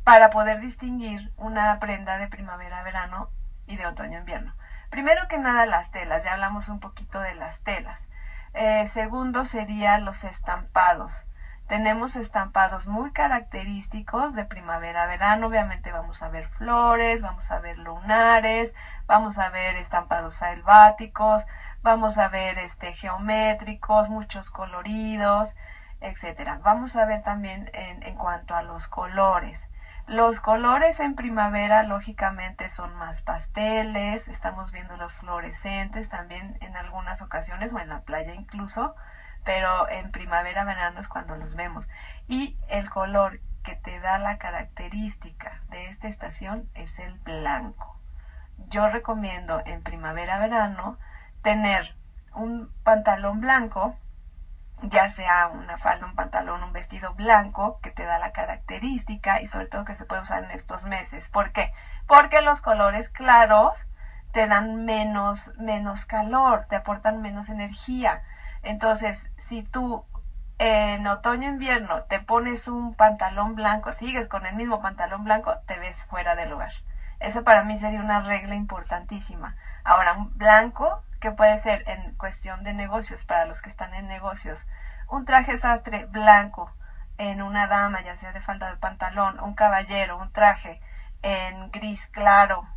para 0.04 0.28
poder 0.28 0.60
distinguir 0.60 1.32
una 1.38 1.78
prenda 1.80 2.18
de 2.18 2.28
primavera, 2.28 2.82
verano 2.82 3.30
y 3.66 3.76
de 3.76 3.86
otoño, 3.86 4.18
invierno. 4.18 4.52
Primero 4.90 5.26
que 5.28 5.38
nada 5.38 5.64
las 5.64 5.90
telas, 5.90 6.24
ya 6.24 6.34
hablamos 6.34 6.68
un 6.68 6.78
poquito 6.78 7.20
de 7.20 7.34
las 7.34 7.60
telas. 7.64 7.98
Eh, 8.52 8.86
segundo 8.86 9.46
sería 9.46 9.98
los 9.98 10.22
estampados. 10.24 11.24
Tenemos 11.66 12.14
estampados 12.16 12.86
muy 12.86 13.10
característicos 13.12 14.34
de 14.34 14.44
primavera-verano. 14.44 15.46
Obviamente 15.46 15.90
vamos 15.90 16.22
a 16.22 16.28
ver 16.28 16.48
flores, 16.48 17.22
vamos 17.22 17.50
a 17.50 17.58
ver 17.58 17.78
lunares, 17.78 18.74
vamos 19.06 19.38
a 19.38 19.48
ver 19.48 19.76
estampados 19.76 20.34
selváticos, 20.34 21.46
vamos 21.82 22.18
a 22.18 22.28
ver 22.28 22.58
este, 22.58 22.92
geométricos, 22.92 24.10
muchos 24.10 24.50
coloridos, 24.50 25.56
etcétera. 26.02 26.60
Vamos 26.62 26.94
a 26.94 27.06
ver 27.06 27.22
también 27.22 27.70
en 27.72 28.14
cuanto 28.14 28.54
a 28.54 28.62
los 28.62 28.86
colores. 28.86 29.66
Los 30.06 30.40
colores 30.40 31.00
en 31.00 31.14
primavera 31.14 31.82
lógicamente 31.82 32.68
son 32.68 32.94
más 32.96 33.22
pasteles, 33.22 34.28
estamos 34.28 34.70
viendo 34.70 34.98
los 34.98 35.14
fluorescentes 35.14 36.10
también 36.10 36.58
en 36.60 36.76
algunas 36.76 37.22
ocasiones 37.22 37.72
o 37.72 37.78
en 37.78 37.88
la 37.88 38.02
playa 38.02 38.34
incluso, 38.34 38.94
pero 39.44 39.88
en 39.88 40.10
primavera, 40.10 40.64
verano 40.64 41.00
es 41.00 41.08
cuando 41.08 41.36
los 41.36 41.54
vemos. 41.54 41.88
Y 42.28 42.58
el 42.68 42.90
color 42.90 43.40
que 43.62 43.76
te 43.76 43.98
da 44.00 44.18
la 44.18 44.36
característica 44.36 45.62
de 45.70 45.88
esta 45.88 46.08
estación 46.08 46.68
es 46.74 46.98
el 46.98 47.14
blanco. 47.20 47.98
Yo 48.68 48.88
recomiendo 48.90 49.62
en 49.64 49.82
primavera, 49.82 50.38
verano 50.38 50.98
tener 51.42 51.96
un 52.34 52.70
pantalón 52.82 53.40
blanco 53.40 53.96
ya 54.88 55.08
sea 55.08 55.48
una 55.48 55.78
falda, 55.78 56.06
un 56.06 56.14
pantalón, 56.14 56.62
un 56.62 56.72
vestido 56.72 57.14
blanco 57.14 57.78
que 57.82 57.90
te 57.90 58.04
da 58.04 58.18
la 58.18 58.32
característica 58.32 59.40
y 59.40 59.46
sobre 59.46 59.66
todo 59.66 59.84
que 59.84 59.94
se 59.94 60.04
puede 60.04 60.22
usar 60.22 60.44
en 60.44 60.50
estos 60.50 60.84
meses. 60.84 61.28
¿Por 61.28 61.52
qué? 61.52 61.72
Porque 62.06 62.42
los 62.42 62.60
colores 62.60 63.08
claros 63.08 63.86
te 64.32 64.46
dan 64.46 64.84
menos, 64.84 65.52
menos 65.58 66.04
calor, 66.04 66.66
te 66.68 66.76
aportan 66.76 67.22
menos 67.22 67.48
energía. 67.48 68.22
Entonces, 68.62 69.30
si 69.36 69.62
tú 69.62 70.04
en 70.58 71.06
otoño 71.06 71.48
invierno 71.48 72.04
te 72.04 72.20
pones 72.20 72.68
un 72.68 72.94
pantalón 72.94 73.54
blanco, 73.54 73.92
sigues 73.92 74.28
con 74.28 74.46
el 74.46 74.54
mismo 74.54 74.80
pantalón 74.80 75.24
blanco, 75.24 75.54
te 75.66 75.78
ves 75.78 76.04
fuera 76.04 76.34
de 76.34 76.46
lugar. 76.46 76.72
Eso 77.20 77.44
para 77.44 77.64
mí 77.64 77.78
sería 77.78 78.00
una 78.00 78.20
regla 78.20 78.54
importantísima. 78.54 79.56
Ahora, 79.84 80.14
un 80.14 80.36
blanco 80.36 81.02
que 81.24 81.32
puede 81.32 81.56
ser 81.56 81.84
en 81.86 82.12
cuestión 82.16 82.64
de 82.64 82.74
negocios, 82.74 83.24
para 83.24 83.46
los 83.46 83.62
que 83.62 83.70
están 83.70 83.94
en 83.94 84.06
negocios, 84.06 84.66
un 85.08 85.24
traje 85.24 85.56
sastre 85.56 86.04
blanco 86.04 86.70
en 87.16 87.40
una 87.40 87.66
dama, 87.66 88.02
ya 88.02 88.14
sea 88.14 88.30
de 88.32 88.42
falda 88.42 88.68
de 88.68 88.76
pantalón, 88.76 89.40
un 89.40 89.54
caballero, 89.54 90.18
un 90.18 90.30
traje 90.32 90.80
en 91.22 91.70
gris 91.70 92.08
claro, 92.08 92.68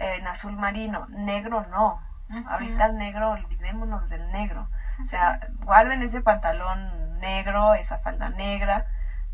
en 0.00 0.26
azul 0.26 0.56
marino, 0.56 1.06
negro 1.10 1.64
no. 1.70 2.02
Ahorita 2.48 2.86
el 2.86 2.96
negro, 2.96 3.30
olvidémonos 3.30 4.08
del 4.08 4.32
negro. 4.32 4.66
O 5.00 5.06
sea, 5.06 5.38
guarden 5.60 6.02
ese 6.02 6.22
pantalón 6.22 7.20
negro, 7.20 7.74
esa 7.74 7.98
falda 7.98 8.30
negra. 8.30 8.86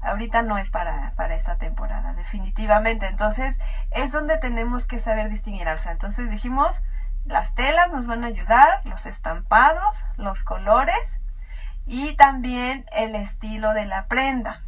Ahorita 0.03 0.43
no 0.43 0.59
es 0.59 0.69
para, 0.69 1.13
para 1.17 1.37
esta 1.37 1.57
temporada, 1.57 2.13
definitivamente. 2.13 3.07
Entonces, 3.07 3.59
es 3.93 4.13
donde 4.13 4.37
tenemos 4.37 4.87
que 4.87 4.99
saber 4.99 5.31
distinguir. 5.31 5.69
O 5.69 5.79
sea, 5.79 5.93
entonces 5.93 6.29
dijimos, 6.29 6.83
las 7.29 7.55
telas 7.55 7.93
nos 7.93 8.07
van 8.07 8.25
a 8.25 8.29
ayudar, 8.29 8.81
los 8.85 9.07
estampados, 9.07 10.03
los 10.17 10.43
colores 10.43 11.21
y 11.87 12.17
también 12.17 12.87
el 12.93 13.15
estilo 13.15 13.73
de 13.75 13.85
la 13.85 14.07
prenda 14.07 14.63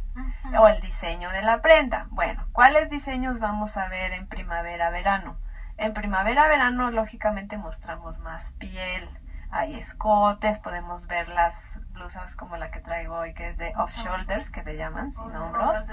o 0.57 0.67
el 0.67 0.81
diseño 0.81 1.29
de 1.31 1.41
la 1.41 1.61
prenda. 1.61 2.07
Bueno, 2.09 2.45
¿cuáles 2.51 2.89
diseños 2.89 3.39
vamos 3.39 3.77
a 3.77 3.87
ver 3.87 4.13
en 4.13 4.27
primavera-verano? 4.27 5.37
En 5.77 5.93
primavera-verano, 5.93 6.91
lógicamente, 6.91 7.57
mostramos 7.57 8.19
más 8.19 8.53
piel. 8.53 9.09
Hay 9.49 9.75
escotes, 9.75 10.59
podemos 10.59 11.07
ver 11.07 11.27
las 11.29 11.79
blusas 11.91 12.35
como 12.35 12.57
la 12.57 12.71
que 12.71 12.79
traigo 12.79 13.15
hoy, 13.15 13.33
que 13.33 13.49
es 13.49 13.57
de 13.57 13.73
off 13.75 13.93
shoulders, 13.95 14.49
que 14.49 14.63
le 14.63 14.77
llaman, 14.77 15.13
sin 15.13 15.35
hombros. 15.35 15.89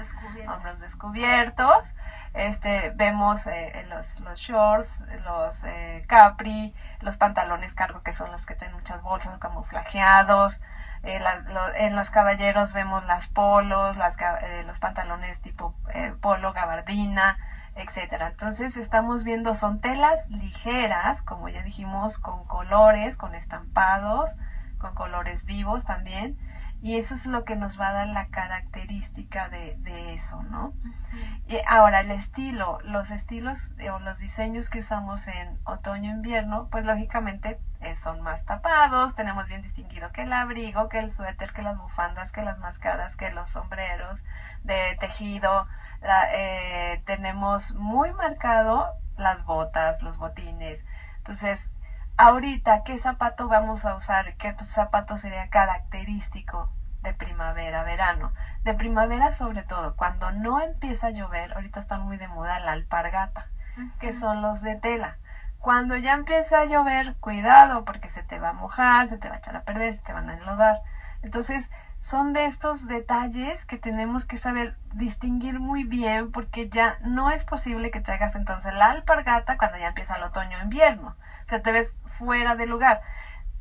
Hombros 0.47 0.79
descubiertos. 0.79 1.93
Este, 2.33 2.91
vemos 2.91 3.47
eh, 3.47 3.85
los, 3.89 4.19
los, 4.19 4.39
shorts, 4.39 5.01
los 5.25 5.63
eh, 5.63 6.05
capri, 6.07 6.73
los 7.01 7.17
pantalones 7.17 7.73
cargo 7.73 8.01
que 8.03 8.13
son 8.13 8.31
los 8.31 8.45
que 8.45 8.55
tienen 8.55 8.75
muchas 8.75 9.01
bolsas 9.01 9.37
camuflajeados. 9.39 10.61
Eh, 11.03 11.19
en 11.75 11.95
los 11.95 12.09
caballeros 12.09 12.73
vemos 12.73 13.05
las 13.05 13.27
polos, 13.27 13.97
las, 13.97 14.17
los 14.65 14.79
pantalones 14.79 15.41
tipo 15.41 15.73
polo, 16.21 16.53
gabardina, 16.53 17.37
etcétera. 17.75 18.27
Entonces 18.27 18.77
estamos 18.77 19.23
viendo 19.23 19.55
son 19.55 19.79
telas 19.79 20.29
ligeras, 20.29 21.21
como 21.21 21.49
ya 21.49 21.63
dijimos, 21.63 22.19
con 22.19 22.45
colores, 22.45 23.15
con 23.15 23.33
estampados, 23.33 24.35
con 24.77 24.93
colores 24.93 25.45
vivos 25.45 25.85
también 25.85 26.37
y 26.81 26.97
eso 26.97 27.13
es 27.13 27.25
lo 27.25 27.43
que 27.43 27.55
nos 27.55 27.79
va 27.79 27.89
a 27.89 27.93
dar 27.93 28.07
la 28.07 28.27
característica 28.27 29.49
de, 29.49 29.75
de 29.79 30.13
eso, 30.13 30.41
¿no? 30.43 30.73
Y 31.47 31.57
ahora, 31.67 32.01
el 32.01 32.11
estilo, 32.11 32.79
los 32.83 33.11
estilos 33.11 33.59
o 33.91 33.99
los 33.99 34.19
diseños 34.19 34.69
que 34.69 34.79
usamos 34.79 35.27
en 35.27 35.57
otoño-invierno, 35.65 36.69
pues 36.71 36.85
lógicamente 36.85 37.59
eh, 37.81 37.95
son 37.95 38.21
más 38.21 38.45
tapados, 38.45 39.15
tenemos 39.15 39.47
bien 39.47 39.61
distinguido 39.61 40.11
que 40.11 40.23
el 40.23 40.33
abrigo, 40.33 40.87
que 40.89 40.99
el 40.99 41.11
suéter, 41.11 41.51
que 41.51 41.61
las 41.61 41.77
bufandas, 41.77 42.31
que 42.31 42.41
las 42.41 42.59
mascadas, 42.59 43.15
que 43.15 43.29
los 43.31 43.49
sombreros 43.49 44.23
de 44.63 44.97
tejido, 44.99 45.67
eh, 46.33 47.01
tenemos 47.05 47.73
muy 47.73 48.13
marcado 48.13 48.93
las 49.17 49.43
botas, 49.43 50.01
los 50.01 50.17
botines. 50.17 50.83
Entonces, 51.17 51.71
ahorita, 52.19 52.83
¿qué 52.83 52.97
zapato 52.97 53.47
vamos 53.47 53.85
a 53.85 53.95
usar? 53.95 54.35
¿Qué 54.35 54.53
zapato 54.65 55.17
sería 55.17 55.49
característico 55.49 56.69
de 57.01 57.13
primavera, 57.13 57.83
verano? 57.83 58.33
De 58.63 58.73
primavera 58.73 59.31
sobre 59.31 59.63
todo, 59.63 59.95
cuando 59.95 60.29
no 60.31 60.59
empieza 60.59 61.07
a 61.07 61.11
llover, 61.11 61.53
ahorita 61.53 61.79
está 61.79 61.97
muy 61.97 62.17
de 62.17 62.27
moda 62.27 62.59
la 62.59 62.73
alpargata, 62.73 63.47
que 64.01 64.11
son 64.11 64.41
los 64.41 64.61
de 64.61 64.75
tela. 64.75 65.15
Cuando 65.59 65.95
ya 65.95 66.13
empieza 66.13 66.59
a 66.59 66.65
llover, 66.65 67.15
cuidado 67.21 67.85
porque 67.85 68.09
se 68.09 68.21
te 68.21 68.37
va 68.37 68.49
a 68.49 68.53
mojar, 68.53 69.07
se 69.07 69.17
te 69.17 69.29
va 69.29 69.35
a 69.35 69.37
echar 69.37 69.55
a 69.55 69.63
perder, 69.63 69.93
se 69.93 70.01
te 70.01 70.11
van 70.11 70.29
a 70.29 70.33
enlodar. 70.33 70.81
Entonces, 71.21 71.69
son 71.99 72.33
de 72.33 72.45
estos 72.45 72.85
detalles 72.87 73.63
que 73.65 73.77
tenemos 73.77 74.25
que 74.25 74.37
saber 74.37 74.75
distinguir 74.93 75.59
muy 75.59 75.85
bien 75.85 76.31
porque 76.31 76.67
ya 76.67 76.97
no 77.01 77.31
es 77.31 77.45
posible 77.45 77.91
que 77.91 78.01
traigas 78.01 78.35
entonces 78.35 78.73
la 78.73 78.87
alpargata 78.87 79.57
cuando 79.57 79.77
ya 79.77 79.87
empieza 79.87 80.15
el 80.15 80.23
otoño 80.23 80.57
o 80.57 80.63
invierno. 80.63 81.15
O 81.45 81.49
sea, 81.49 81.61
te 81.61 81.71
ves 81.71 81.95
fuera 82.19 82.55
de 82.55 82.67
lugar. 82.67 83.01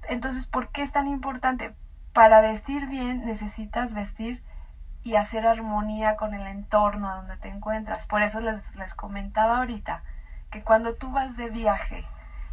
Entonces, 0.09 0.47
¿por 0.47 0.69
qué 0.69 0.83
es 0.83 0.93
tan 0.93 1.07
importante? 1.07 1.75
Para 2.13 2.41
vestir 2.41 2.87
bien 2.87 3.25
necesitas 3.25 3.95
vestir 3.95 4.43
y 5.05 5.15
hacer 5.15 5.47
armonía 5.47 6.17
con 6.17 6.35
el 6.35 6.47
entorno 6.47 7.15
donde 7.15 7.37
te 7.37 7.49
encuentras. 7.49 8.07
Por 8.07 8.23
eso 8.23 8.41
les, 8.41 8.75
les 8.75 8.95
comentaba 8.95 9.59
ahorita 9.59 10.03
que 10.51 10.63
cuando 10.63 10.95
tú 10.95 11.11
vas 11.11 11.37
de 11.37 11.49
viaje 11.49 12.05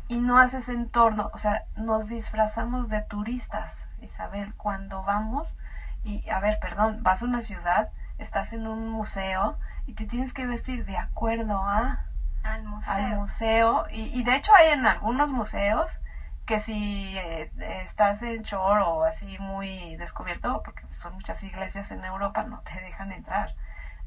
y 0.07 0.17
no 0.17 0.37
haces 0.37 0.69
entorno, 0.69 1.31
o 1.33 1.37
sea, 1.39 1.63
nos 1.75 2.07
disfrazamos 2.07 2.89
de 2.89 3.01
turistas, 3.01 3.83
Isabel, 4.01 4.53
cuando 4.55 5.03
vamos 5.03 5.57
y, 6.03 6.29
a 6.29 6.39
ver, 6.39 6.59
perdón, 6.59 7.01
vas 7.01 7.23
a 7.23 7.25
una 7.25 7.41
ciudad, 7.41 7.89
estás 8.19 8.53
en 8.53 8.67
un 8.67 8.89
museo 8.89 9.57
y 9.87 9.93
te 9.93 10.05
tienes 10.05 10.33
que 10.33 10.45
vestir 10.45 10.85
de 10.85 10.97
acuerdo 10.97 11.57
a 11.57 12.05
al 12.45 12.63
museo. 12.63 12.93
Al 12.93 13.15
museo. 13.17 13.85
Y, 13.91 14.19
y 14.19 14.23
de 14.23 14.35
hecho 14.35 14.53
hay 14.55 14.69
en 14.69 14.85
algunos 14.85 15.31
museos 15.31 15.99
que 16.45 16.59
si 16.59 17.17
eh, 17.17 17.51
estás 17.83 18.21
en 18.21 18.43
shore 18.43 18.83
o 18.83 19.03
así 19.03 19.37
muy 19.39 19.95
descubierto, 19.97 20.61
porque 20.63 20.83
son 20.93 21.15
muchas 21.15 21.41
iglesias 21.43 21.91
en 21.91 22.05
Europa, 22.05 22.43
no 22.43 22.61
te 22.61 22.79
dejan 22.81 23.11
entrar. 23.11 23.55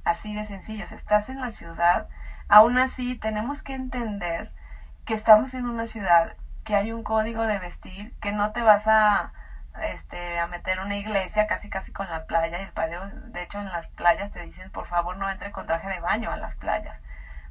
Así 0.04 0.34
de 0.34 0.44
sencillo, 0.44 0.84
estás 0.84 1.28
en 1.28 1.40
la 1.40 1.50
ciudad, 1.50 2.08
aún 2.48 2.78
así 2.78 3.16
tenemos 3.16 3.62
que 3.62 3.74
entender 3.74 4.52
que 5.04 5.14
estamos 5.14 5.52
en 5.54 5.66
una 5.66 5.86
ciudad, 5.86 6.34
que 6.64 6.76
hay 6.76 6.92
un 6.92 7.02
código 7.02 7.42
de 7.42 7.58
vestir, 7.58 8.14
que 8.20 8.32
no 8.32 8.52
te 8.52 8.62
vas 8.62 8.86
a 8.86 9.32
este 9.82 10.38
a 10.40 10.46
meter 10.48 10.80
una 10.80 10.96
iglesia 10.96 11.46
casi 11.46 11.70
casi 11.70 11.92
con 11.92 12.08
la 12.10 12.26
playa 12.26 12.58
y 12.60 12.64
el 12.64 12.72
padre, 12.72 12.98
de 13.26 13.42
hecho 13.42 13.60
en 13.60 13.68
las 13.68 13.86
playas 13.88 14.32
te 14.32 14.42
dicen 14.42 14.72
por 14.72 14.86
favor 14.88 15.16
no 15.16 15.30
entre 15.30 15.52
con 15.52 15.66
traje 15.66 15.88
de 15.88 16.00
baño 16.00 16.32
a 16.32 16.36
las 16.36 16.56
playas 16.56 17.00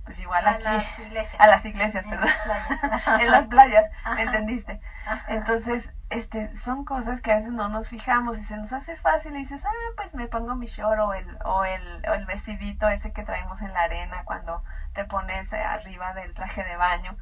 pues 0.08 0.18
igual 0.20 0.48
a 0.48 0.52
aquí 0.52 0.64
las 0.64 1.00
iglesias. 1.00 1.40
a 1.40 1.48
las 1.48 1.64
iglesias 1.66 2.04
En 2.06 2.10
perdón 2.10 2.28
las 2.28 2.68
playas. 2.68 3.22
en 3.22 3.32
las 3.32 3.46
playas. 3.48 3.86
¿me 4.16 4.24
entendiste? 4.24 4.82
Ajá. 5.06 5.24
entonces 5.28 5.92
este 6.10 6.56
son 6.56 6.84
cosas 6.86 7.22
que 7.22 7.32
a 7.32 7.36
veces 7.38 7.52
no 7.52 7.68
nos 7.70 7.88
fijamos 7.90 8.40
y 8.40 8.44
se 8.44 8.58
nos 8.58 8.74
hace 8.74 8.96
fácil 8.96 9.36
y 9.36 9.40
dices 9.40 9.64
ah 9.66 9.70
pues 9.98 10.14
me 10.16 10.28
pongo 10.28 10.56
mi 10.56 10.66
short 10.68 11.00
o 11.00 11.14
el 11.14 11.38
o 11.46 11.64
el, 11.66 12.04
o 12.10 12.14
el 12.14 12.26
vestidito 12.26 12.88
ese 12.90 13.12
que 13.12 13.24
traemos 13.24 13.62
en 13.62 13.74
la 13.74 13.82
arena 13.84 14.24
cuando 14.26 14.64
te 14.94 15.04
pones 15.06 15.54
arriba 15.54 16.14
del 16.14 16.34
traje 16.34 16.64
de 16.64 16.76
baño 16.78 17.16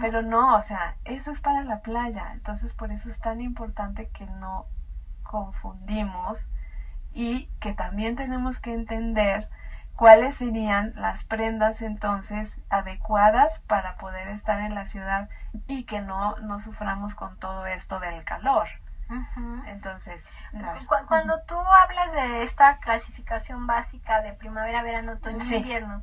pero 0.00 0.22
no, 0.22 0.56
o 0.56 0.62
sea, 0.62 0.96
eso 1.04 1.30
es 1.30 1.40
para 1.40 1.62
la 1.62 1.80
playa. 1.80 2.30
Entonces, 2.32 2.74
por 2.74 2.90
eso 2.92 3.08
es 3.08 3.20
tan 3.20 3.40
importante 3.40 4.08
que 4.10 4.26
no 4.26 4.66
confundimos 5.22 6.46
y 7.12 7.46
que 7.60 7.72
también 7.74 8.16
tenemos 8.16 8.58
que 8.60 8.72
entender 8.72 9.48
cuáles 9.96 10.34
serían 10.34 10.92
las 10.96 11.24
prendas 11.24 11.82
entonces 11.82 12.58
adecuadas 12.70 13.60
para 13.60 13.96
poder 13.96 14.28
estar 14.28 14.60
en 14.60 14.74
la 14.74 14.84
ciudad 14.86 15.28
y 15.66 15.84
que 15.84 16.00
no, 16.00 16.36
no 16.38 16.60
suframos 16.60 17.14
con 17.14 17.38
todo 17.38 17.66
esto 17.66 18.00
del 18.00 18.24
calor. 18.24 18.68
Entonces, 19.66 20.26
Cuando 21.08 21.40
tú 21.42 21.56
hablas 21.58 22.12
de 22.12 22.42
esta 22.42 22.78
clasificación 22.78 23.66
básica 23.66 24.22
de 24.22 24.32
primavera, 24.32 24.82
verano, 24.82 25.12
otoño 25.12 25.40
Sí. 25.40 25.54
y 25.54 25.58
invierno, 25.58 26.02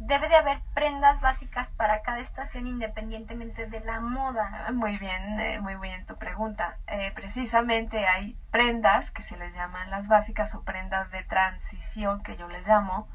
debe 0.00 0.30
de 0.30 0.36
haber 0.36 0.62
prendas 0.72 1.20
básicas 1.20 1.70
para 1.70 2.00
cada 2.00 2.20
estación 2.20 2.66
independientemente 2.66 3.66
de 3.66 3.80
la 3.80 4.00
moda. 4.00 4.66
Muy 4.72 4.96
bien, 4.96 5.38
eh, 5.38 5.60
muy 5.60 5.76
bien 5.76 6.06
tu 6.06 6.16
pregunta. 6.16 6.78
Eh, 6.86 7.12
precisamente 7.14 8.08
hay 8.08 8.34
prendas 8.50 9.10
que 9.10 9.22
se 9.22 9.36
les 9.36 9.54
llaman 9.54 9.90
las 9.90 10.08
básicas 10.08 10.54
o 10.54 10.62
prendas 10.62 11.10
de 11.10 11.22
transición 11.24 12.22
que 12.22 12.36
yo 12.38 12.48
les 12.48 12.66
llamo, 12.66 13.08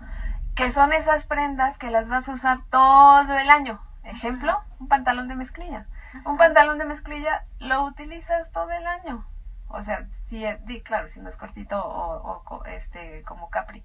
que 0.55 0.69
son 0.69 0.93
esas 0.93 1.25
prendas 1.25 1.79
que 1.79 1.89
las 1.89 2.07
vas 2.07 2.29
a 2.29 2.33
usar 2.33 2.59
todo 2.69 3.35
el 3.35 3.49
año. 3.49 3.81
Ejemplo, 4.03 4.61
un 4.79 4.87
pantalón 4.87 5.27
de 5.27 5.35
mezclilla. 5.35 5.87
Un 6.23 6.37
pantalón 6.37 6.77
de 6.77 6.85
mezclilla 6.85 7.45
lo 7.57 7.83
utilizas 7.83 8.51
todo 8.51 8.71
el 8.71 8.85
año. 8.85 9.25
O 9.69 9.81
sea, 9.81 10.05
si, 10.27 10.45
di, 10.65 10.83
claro, 10.83 11.07
si 11.07 11.19
no 11.19 11.29
es 11.29 11.35
cortito 11.35 11.83
o, 11.83 12.43
o 12.45 12.65
este, 12.65 13.23
como 13.23 13.49
capri. 13.49 13.83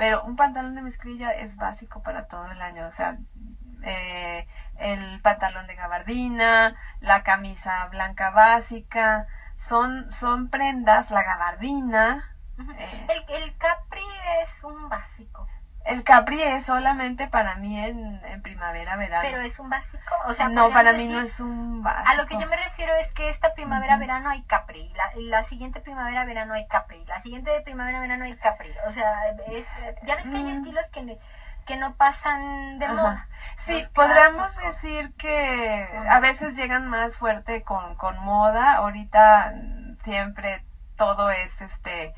Pero 0.00 0.22
un 0.24 0.34
pantalón 0.34 0.74
de 0.74 0.80
mezclilla 0.80 1.30
es 1.32 1.56
básico 1.56 2.02
para 2.02 2.26
todo 2.26 2.50
el 2.50 2.62
año. 2.62 2.86
O 2.86 2.90
sea, 2.90 3.18
eh, 3.82 4.48
el 4.78 5.20
pantalón 5.20 5.66
de 5.66 5.74
gabardina, 5.74 6.74
la 7.00 7.22
camisa 7.22 7.84
blanca 7.88 8.30
básica, 8.30 9.26
son, 9.56 10.10
son 10.10 10.48
prendas, 10.48 11.10
la 11.10 11.22
gabardina. 11.22 12.34
Eh, 12.78 13.06
El, 13.10 13.42
el 13.42 13.56
capri 13.58 14.00
es 14.42 14.64
un 14.64 14.88
básico, 14.88 15.46
el 15.90 16.02
capri 16.04 16.42
es 16.42 16.64
solamente 16.66 17.28
para 17.28 17.56
mí 17.56 17.78
en, 17.78 18.24
en 18.24 18.42
primavera, 18.42 18.96
verano. 18.96 19.22
pero 19.22 19.40
es 19.42 19.58
un 19.58 19.68
básico. 19.68 20.14
O 20.26 20.32
sea, 20.32 20.48
no, 20.48 20.70
para 20.70 20.92
mí 20.92 21.08
no 21.08 21.20
es 21.20 21.40
un 21.40 21.82
básico. 21.82 22.10
A 22.10 22.14
lo 22.14 22.26
que 22.26 22.38
yo 22.38 22.46
me 22.48 22.56
refiero 22.56 22.94
es 22.96 23.12
que 23.12 23.28
esta 23.28 23.54
primavera, 23.54 23.94
Ujú. 23.94 24.00
verano 24.00 24.30
hay 24.30 24.42
capri, 24.42 24.88
la, 24.94 25.10
la 25.16 25.42
siguiente 25.42 25.80
primavera, 25.80 26.24
verano 26.24 26.54
hay 26.54 26.66
capri, 26.66 27.04
la 27.06 27.20
siguiente 27.20 27.50
de 27.50 27.60
primavera, 27.60 28.00
verano 28.00 28.24
hay 28.24 28.36
capri. 28.36 28.72
O 28.86 28.92
sea, 28.92 29.28
es, 29.48 29.68
ya 30.04 30.16
ves 30.16 30.28
que 30.28 30.36
hay 30.36 30.44
Mm. 30.44 30.56
estilos 30.56 30.88
que, 30.90 31.18
que 31.66 31.76
no 31.76 31.94
pasan 31.94 32.78
de 32.78 32.86
Ajá. 32.86 32.94
moda. 32.94 33.28
Sí, 33.56 33.82
podríamos 33.94 34.56
decir 34.58 35.12
que 35.16 35.88
Ajá. 35.92 36.16
a 36.16 36.20
veces 36.20 36.56
llegan 36.56 36.86
más 36.88 37.16
fuerte 37.16 37.62
con, 37.62 37.96
con 37.96 38.18
moda. 38.18 38.76
Ahorita 38.76 39.52
siempre 40.02 40.64
todo 40.96 41.30
es 41.30 41.60
este 41.62 42.14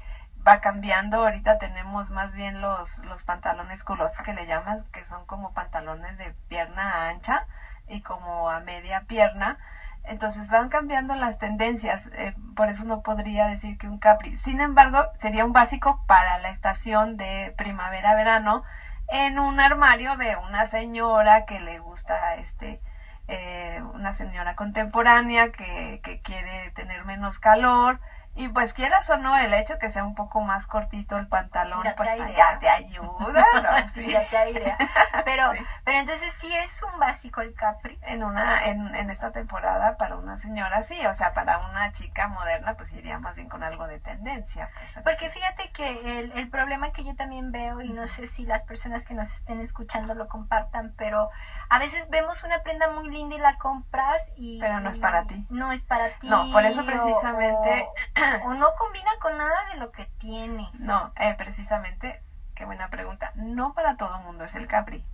va 0.46 0.60
cambiando. 0.60 1.18
Ahorita 1.18 1.58
tenemos 1.58 2.10
más 2.10 2.34
bien 2.34 2.60
los, 2.60 2.98
los 2.98 3.22
pantalones 3.22 3.84
culottes 3.84 4.20
que 4.22 4.32
le 4.32 4.46
llaman, 4.46 4.84
que 4.92 5.04
son 5.04 5.24
como 5.26 5.52
pantalones 5.52 6.18
de 6.18 6.32
pierna 6.48 7.08
ancha 7.08 7.46
y 7.88 8.00
como 8.00 8.50
a 8.50 8.60
media 8.60 9.02
pierna. 9.02 9.58
Entonces 10.04 10.48
van 10.48 10.68
cambiando 10.68 11.14
las 11.14 11.38
tendencias, 11.38 12.10
eh, 12.14 12.34
por 12.56 12.68
eso 12.68 12.84
no 12.84 13.02
podría 13.02 13.46
decir 13.46 13.78
que 13.78 13.88
un 13.88 13.98
capri. 13.98 14.36
Sin 14.36 14.60
embargo, 14.60 15.06
sería 15.18 15.44
un 15.44 15.52
básico 15.52 16.04
para 16.06 16.38
la 16.38 16.48
estación 16.48 17.16
de 17.16 17.54
primavera-verano 17.56 18.64
en 19.08 19.38
un 19.38 19.60
armario 19.60 20.16
de 20.16 20.36
una 20.36 20.66
señora 20.66 21.44
que 21.44 21.60
le 21.60 21.78
gusta 21.78 22.34
este 22.36 22.80
eh, 23.28 23.80
una 23.94 24.12
señora 24.12 24.56
contemporánea 24.56 25.52
que, 25.52 26.00
que 26.02 26.20
quiere 26.20 26.70
tener 26.72 27.04
menos 27.04 27.38
calor 27.38 28.00
y 28.34 28.48
pues 28.48 28.72
quieras 28.72 29.08
o 29.10 29.16
no 29.18 29.36
el 29.36 29.52
hecho 29.54 29.78
que 29.78 29.90
sea 29.90 30.04
un 30.04 30.14
poco 30.14 30.40
más 30.40 30.66
cortito 30.66 31.18
el 31.18 31.26
pantalón 31.28 31.82
Ya 31.84 31.90
te 31.90 31.96
pues 31.96 32.08
airea. 32.08 32.36
ya 32.36 32.58
te 32.58 32.68
ayuda 32.68 33.44
¿no? 33.62 33.88
sí, 33.92 34.08
ya 34.10 34.26
te 34.28 34.36
airea. 34.38 34.78
Pero, 35.24 35.52
Sí. 35.52 35.58
pero 35.84 35.98
entonces 35.98 36.32
sí 36.34 36.52
es 36.54 36.82
un 36.82 36.98
básico 36.98 37.40
el 37.42 37.54
capri. 37.54 37.98
en 38.02 38.24
una 38.24 38.64
en, 38.66 38.94
en 38.94 39.10
esta 39.10 39.32
temporada 39.32 39.96
para 39.98 40.16
una 40.16 40.38
señora 40.38 40.82
sí 40.82 41.04
o 41.06 41.14
sea 41.14 41.34
para 41.34 41.58
una 41.68 41.92
chica 41.92 42.28
moderna 42.28 42.74
pues 42.74 42.92
iría 42.92 43.18
más 43.18 43.36
bien 43.36 43.48
con 43.48 43.62
algo 43.62 43.86
de 43.86 44.00
tendencia 44.00 44.70
pues, 44.74 45.04
Porque 45.04 45.28
fíjate 45.30 45.70
que 45.72 46.20
el, 46.20 46.32
el 46.32 46.48
problema 46.48 46.92
que 46.92 47.04
yo 47.04 47.14
también 47.16 47.52
veo, 47.52 47.80
y 47.80 47.90
no 47.92 48.06
sé 48.06 48.26
si 48.28 48.44
las 48.46 48.64
personas 48.64 49.04
que 49.06 49.14
nos 49.14 49.32
estén 49.32 49.60
escuchando 49.60 50.14
lo 50.14 50.28
compartan, 50.28 50.94
pero 50.96 51.28
a 51.68 51.78
veces 51.78 52.08
vemos 52.10 52.42
una 52.44 52.62
prenda 52.62 52.88
muy 52.90 53.08
linda 53.10 53.34
y 53.36 53.38
la 53.38 53.56
compras 53.58 54.22
y... 54.36 54.58
Pero 54.60 54.80
no 54.80 54.90
es 54.90 54.98
para 54.98 55.24
ti. 55.24 55.46
No 55.50 55.72
es 55.72 55.84
para 55.84 56.08
ti. 56.18 56.28
No, 56.28 56.50
por 56.52 56.64
eso 56.64 56.84
precisamente- 56.84 57.86
O, 57.88 58.21
o 58.44 58.54
no 58.54 58.74
combina 58.78 59.10
con 59.20 59.36
nada 59.38 59.64
de 59.72 59.76
lo 59.78 59.90
que 59.90 60.06
tienes. 60.18 60.68
No, 60.80 61.12
eh, 61.16 61.34
precisamente, 61.36 62.20
qué 62.54 62.64
buena 62.64 62.88
pregunta. 62.88 63.30
No 63.34 63.72
para 63.74 63.96
todo 63.96 64.18
mundo 64.18 64.44
es 64.44 64.54
el 64.54 64.66
capri. 64.66 65.04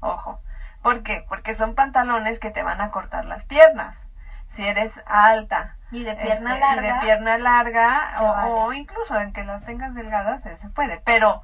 Ojo. 0.00 0.40
¿Por 0.82 1.02
qué? 1.02 1.24
Porque 1.28 1.54
son 1.54 1.74
pantalones 1.74 2.38
que 2.40 2.50
te 2.50 2.62
van 2.64 2.80
a 2.80 2.90
cortar 2.90 3.24
las 3.24 3.44
piernas. 3.44 4.04
Si 4.48 4.66
eres 4.66 5.00
alta 5.06 5.76
Y 5.92 6.02
de 6.04 6.14
pierna 6.14 6.54
este, 6.54 6.56
y 6.56 6.60
larga. 6.60 6.94
de 6.94 7.00
pierna 7.00 7.38
larga 7.38 8.08
o, 8.20 8.24
vale. 8.28 8.50
o 8.50 8.72
incluso 8.72 9.18
en 9.18 9.32
que 9.32 9.44
las 9.44 9.64
tengas 9.64 9.94
delgadas 9.94 10.44
eh, 10.44 10.56
se 10.56 10.68
puede. 10.68 10.98
Pero 11.04 11.40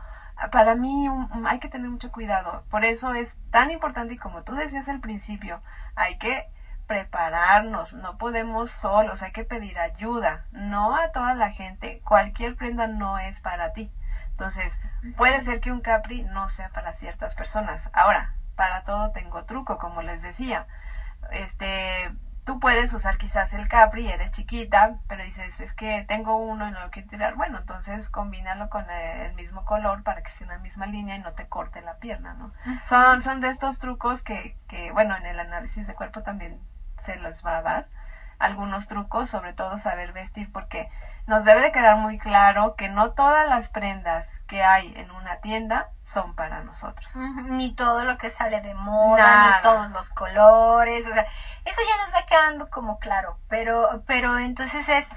para 0.52 0.74
mí 0.74 1.08
un- 1.08 1.46
hay 1.46 1.58
que 1.60 1.68
tener 1.68 1.88
mucho 1.88 2.10
cuidado. 2.12 2.64
Por 2.70 2.84
eso 2.84 3.14
es 3.14 3.38
tan 3.50 3.70
importante 3.70 4.14
y 4.14 4.18
como 4.18 4.42
tú 4.42 4.54
decías 4.54 4.88
al 4.88 5.00
principio, 5.00 5.62
hay 5.94 6.18
que 6.18 6.50
prepararnos, 6.88 7.92
no 7.92 8.16
podemos 8.18 8.72
solos, 8.72 9.22
hay 9.22 9.30
que 9.30 9.44
pedir 9.44 9.78
ayuda, 9.78 10.46
no 10.50 10.96
a 10.96 11.12
toda 11.12 11.34
la 11.34 11.50
gente, 11.50 12.00
cualquier 12.02 12.56
prenda 12.56 12.88
no 12.88 13.18
es 13.18 13.38
para 13.38 13.72
ti. 13.72 13.92
Entonces, 14.30 14.76
puede 15.16 15.40
ser 15.40 15.60
que 15.60 15.70
un 15.70 15.80
capri 15.80 16.22
no 16.22 16.48
sea 16.48 16.70
para 16.70 16.92
ciertas 16.92 17.34
personas. 17.34 17.90
Ahora, 17.92 18.32
para 18.56 18.82
todo 18.82 19.10
tengo 19.10 19.44
truco, 19.44 19.78
como 19.78 20.00
les 20.00 20.22
decía. 20.22 20.66
Este, 21.30 22.10
tú 22.44 22.60
puedes 22.60 22.94
usar 22.94 23.18
quizás 23.18 23.52
el 23.52 23.68
capri, 23.68 24.08
eres 24.08 24.30
chiquita, 24.30 24.94
pero 25.08 25.22
dices, 25.22 25.60
es 25.60 25.74
que 25.74 26.04
tengo 26.08 26.36
uno 26.36 26.66
y 26.68 26.70
no 26.70 26.80
lo 26.80 26.90
quiero 26.90 27.08
tirar. 27.08 27.34
Bueno, 27.34 27.58
entonces 27.58 28.08
combínalo 28.08 28.70
con 28.70 28.88
el 28.90 29.34
mismo 29.34 29.64
color 29.64 30.02
para 30.02 30.22
que 30.22 30.30
sea 30.30 30.46
una 30.46 30.58
misma 30.58 30.86
línea 30.86 31.16
y 31.16 31.18
no 31.18 31.32
te 31.32 31.46
corte 31.46 31.82
la 31.82 31.96
pierna, 31.96 32.34
¿no? 32.34 32.52
Son, 32.86 33.20
son 33.20 33.40
de 33.40 33.50
estos 33.50 33.78
trucos 33.78 34.22
que, 34.22 34.56
que, 34.68 34.92
bueno, 34.92 35.16
en 35.16 35.26
el 35.26 35.40
análisis 35.40 35.86
de 35.86 35.94
cuerpo 35.94 36.22
también 36.22 36.58
se 37.02 37.16
los 37.16 37.44
va 37.44 37.58
a 37.58 37.62
dar. 37.62 37.86
algunos 38.38 38.86
trucos, 38.86 39.28
sobre 39.28 39.52
todo 39.52 39.78
saber 39.78 40.12
vestir, 40.12 40.52
porque 40.52 40.88
nos 41.26 41.44
debe 41.44 41.60
de 41.60 41.72
quedar 41.72 41.96
muy 41.96 42.18
claro 42.18 42.76
que 42.76 42.88
no 42.88 43.10
todas 43.10 43.48
las 43.48 43.68
prendas 43.68 44.38
que 44.46 44.62
hay 44.62 44.94
en 44.96 45.10
una 45.10 45.40
tienda 45.40 45.88
son 46.04 46.34
para 46.36 46.62
nosotros. 46.62 47.14
Ni 47.16 47.74
todo 47.74 48.04
lo 48.04 48.16
que 48.16 48.30
sale 48.30 48.60
de 48.60 48.74
moda, 48.74 49.56
ni 49.56 49.62
todos 49.62 49.90
los 49.90 50.08
colores, 50.10 51.04
o 51.06 51.12
sea, 51.12 51.26
eso 51.64 51.80
ya 51.86 52.04
nos 52.04 52.14
va 52.14 52.26
quedando 52.26 52.70
como 52.70 52.98
claro, 52.98 53.38
pero, 53.48 54.02
pero 54.06 54.38
entonces 54.38 54.88
es 54.88 55.08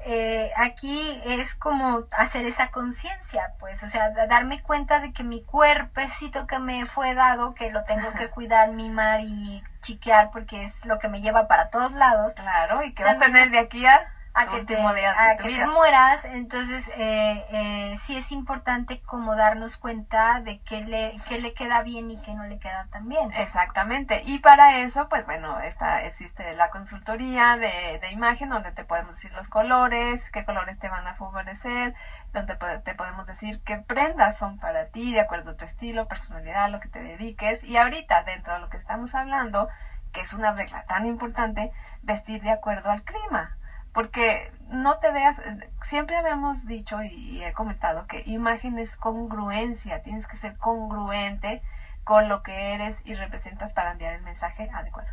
eh, 0.00 0.52
aquí 0.56 1.20
es 1.24 1.54
como 1.54 2.04
hacer 2.12 2.46
esa 2.46 2.70
conciencia, 2.70 3.54
pues, 3.58 3.82
o 3.82 3.88
sea, 3.88 4.10
darme 4.10 4.62
cuenta 4.62 5.00
de 5.00 5.12
que 5.12 5.24
mi 5.24 5.42
cuerpecito 5.42 6.46
que 6.46 6.58
me 6.58 6.86
fue 6.86 7.14
dado, 7.14 7.54
que 7.54 7.70
lo 7.70 7.84
tengo 7.84 8.12
que 8.12 8.28
cuidar, 8.28 8.70
mimar 8.72 9.20
y 9.22 9.62
chiquear 9.82 10.30
porque 10.30 10.64
es 10.64 10.86
lo 10.86 10.98
que 10.98 11.08
me 11.08 11.20
lleva 11.20 11.48
para 11.48 11.70
todos 11.70 11.92
lados. 11.92 12.34
Claro, 12.34 12.84
y 12.84 12.94
que 12.94 13.02
vas 13.02 13.16
a 13.16 13.20
tener 13.20 13.50
de 13.50 13.58
aquí 13.58 13.84
a 13.86 14.12
a 14.38 14.46
que, 14.46 14.64
te, 14.64 14.80
a 14.80 15.36
que 15.36 15.48
te 15.48 15.66
mueras, 15.66 16.24
entonces 16.24 16.88
eh, 16.96 17.44
eh, 17.50 17.94
sí 18.00 18.16
es 18.16 18.30
importante 18.30 19.00
como 19.00 19.34
darnos 19.34 19.76
cuenta 19.76 20.40
de 20.40 20.60
qué 20.60 20.82
le, 20.82 21.16
qué 21.28 21.40
le 21.40 21.54
queda 21.54 21.82
bien 21.82 22.10
y 22.12 22.20
qué 22.22 22.34
no 22.34 22.44
le 22.44 22.58
queda 22.60 22.86
tan 22.92 23.08
bien. 23.08 23.32
Exactamente, 23.32 24.22
y 24.24 24.38
para 24.38 24.78
eso, 24.78 25.08
pues 25.08 25.26
bueno, 25.26 25.58
está, 25.60 26.04
existe 26.04 26.54
la 26.54 26.70
consultoría 26.70 27.56
de, 27.56 27.98
de 28.00 28.10
imagen 28.12 28.50
donde 28.50 28.70
te 28.70 28.84
podemos 28.84 29.16
decir 29.16 29.32
los 29.32 29.48
colores, 29.48 30.30
qué 30.30 30.44
colores 30.44 30.78
te 30.78 30.88
van 30.88 31.06
a 31.08 31.14
favorecer, 31.14 31.94
donde 32.32 32.56
te 32.84 32.94
podemos 32.94 33.26
decir 33.26 33.60
qué 33.64 33.78
prendas 33.78 34.38
son 34.38 34.58
para 34.58 34.86
ti, 34.86 35.12
de 35.12 35.20
acuerdo 35.20 35.52
a 35.52 35.56
tu 35.56 35.64
estilo, 35.64 36.06
personalidad, 36.06 36.70
lo 36.70 36.78
que 36.78 36.88
te 36.88 37.02
dediques, 37.02 37.64
y 37.64 37.76
ahorita 37.76 38.22
dentro 38.22 38.54
de 38.54 38.60
lo 38.60 38.68
que 38.68 38.76
estamos 38.76 39.16
hablando, 39.16 39.68
que 40.12 40.20
es 40.20 40.32
una 40.32 40.52
regla 40.52 40.84
tan 40.84 41.06
importante, 41.06 41.72
vestir 42.02 42.40
de 42.42 42.50
acuerdo 42.50 42.90
al 42.90 43.02
clima 43.02 43.57
porque 43.98 44.52
no 44.68 45.00
te 45.00 45.10
veas, 45.10 45.42
siempre 45.82 46.16
habíamos 46.16 46.68
dicho 46.68 47.02
y 47.02 47.42
he 47.42 47.52
comentado 47.52 48.06
que 48.06 48.22
imagen 48.26 48.78
es 48.78 48.96
congruencia, 48.96 50.04
tienes 50.04 50.28
que 50.28 50.36
ser 50.36 50.56
congruente 50.56 51.64
con 52.04 52.28
lo 52.28 52.44
que 52.44 52.74
eres 52.74 53.00
y 53.04 53.14
representas 53.14 53.72
para 53.72 53.90
enviar 53.90 54.14
el 54.14 54.22
mensaje 54.22 54.70
adecuado. 54.72 55.08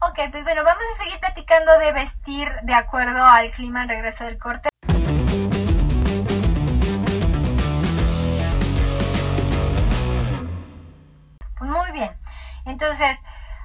Ok, 0.00 0.18
pues 0.32 0.42
bueno, 0.42 0.64
vamos 0.64 0.82
a 0.82 1.04
seguir 1.04 1.20
platicando 1.20 1.78
de 1.78 1.92
vestir 1.92 2.50
de 2.64 2.74
acuerdo 2.74 3.24
al 3.24 3.52
clima 3.52 3.82
al 3.82 3.88
regreso 3.88 4.24
del 4.24 4.36
corte. 4.36 4.68
Pues 11.56 11.70
muy 11.70 11.92
bien. 11.92 12.10
Entonces, 12.64 13.16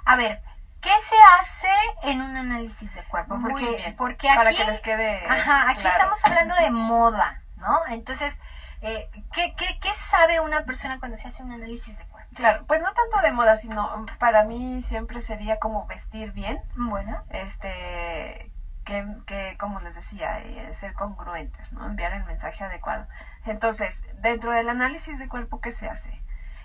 a 0.05 0.15
ver, 0.15 0.43
¿Qué 0.81 0.89
se 0.89 1.15
hace 1.39 2.11
en 2.11 2.21
un 2.21 2.35
análisis 2.35 2.93
de 2.93 3.03
cuerpo? 3.05 3.37
Porque, 3.41 3.93
porque 3.97 4.29
aquí, 4.29 4.37
para 4.37 4.53
que 4.53 4.65
les 4.65 4.81
quede. 4.81 5.25
Ajá, 5.27 5.69
aquí 5.69 5.85
estamos 5.85 6.19
hablando 6.25 6.55
de 6.55 6.71
moda, 6.71 7.41
¿no? 7.57 7.85
Entonces, 7.89 8.37
eh, 8.81 9.09
¿qué, 9.33 9.53
qué, 9.57 9.79
qué 9.81 9.93
sabe 10.09 10.39
una 10.39 10.63
persona 10.63 10.99
cuando 10.99 11.17
se 11.17 11.27
hace 11.27 11.43
un 11.43 11.51
análisis 11.51 11.97
de 11.97 12.05
cuerpo? 12.05 12.29
Claro, 12.35 12.65
pues 12.65 12.81
no 12.81 12.93
tanto 12.93 13.21
de 13.21 13.33
moda, 13.33 13.55
sino 13.57 14.05
para 14.19 14.43
mí 14.43 14.81
siempre 14.81 15.21
sería 15.21 15.59
como 15.59 15.85
vestir 15.87 16.31
bien. 16.31 16.61
Bueno. 16.75 17.23
Este, 17.29 18.51
que, 18.85 19.05
que 19.25 19.57
como 19.59 19.81
les 19.81 19.95
decía, 19.95 20.39
eh, 20.39 20.73
ser 20.75 20.93
congruentes, 20.93 21.73
¿no? 21.73 21.85
Enviar 21.85 22.13
el 22.13 22.23
mensaje 22.25 22.63
adecuado. 22.63 23.07
Entonces, 23.45 24.03
dentro 24.21 24.51
del 24.51 24.69
análisis 24.69 25.19
de 25.19 25.27
cuerpo, 25.27 25.59
¿qué 25.61 25.71
se 25.71 25.87
hace? 25.87 26.21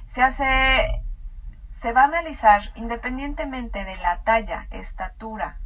Se 0.07 0.23
hace 0.23 1.04
se 1.85 1.93
va 1.93 2.01
a 2.01 2.05
analizar 2.05 2.63
independientemente 2.77 3.85
de 3.85 3.99
la 3.99 4.23
talla, 4.23 4.69
estatura, 4.71 5.59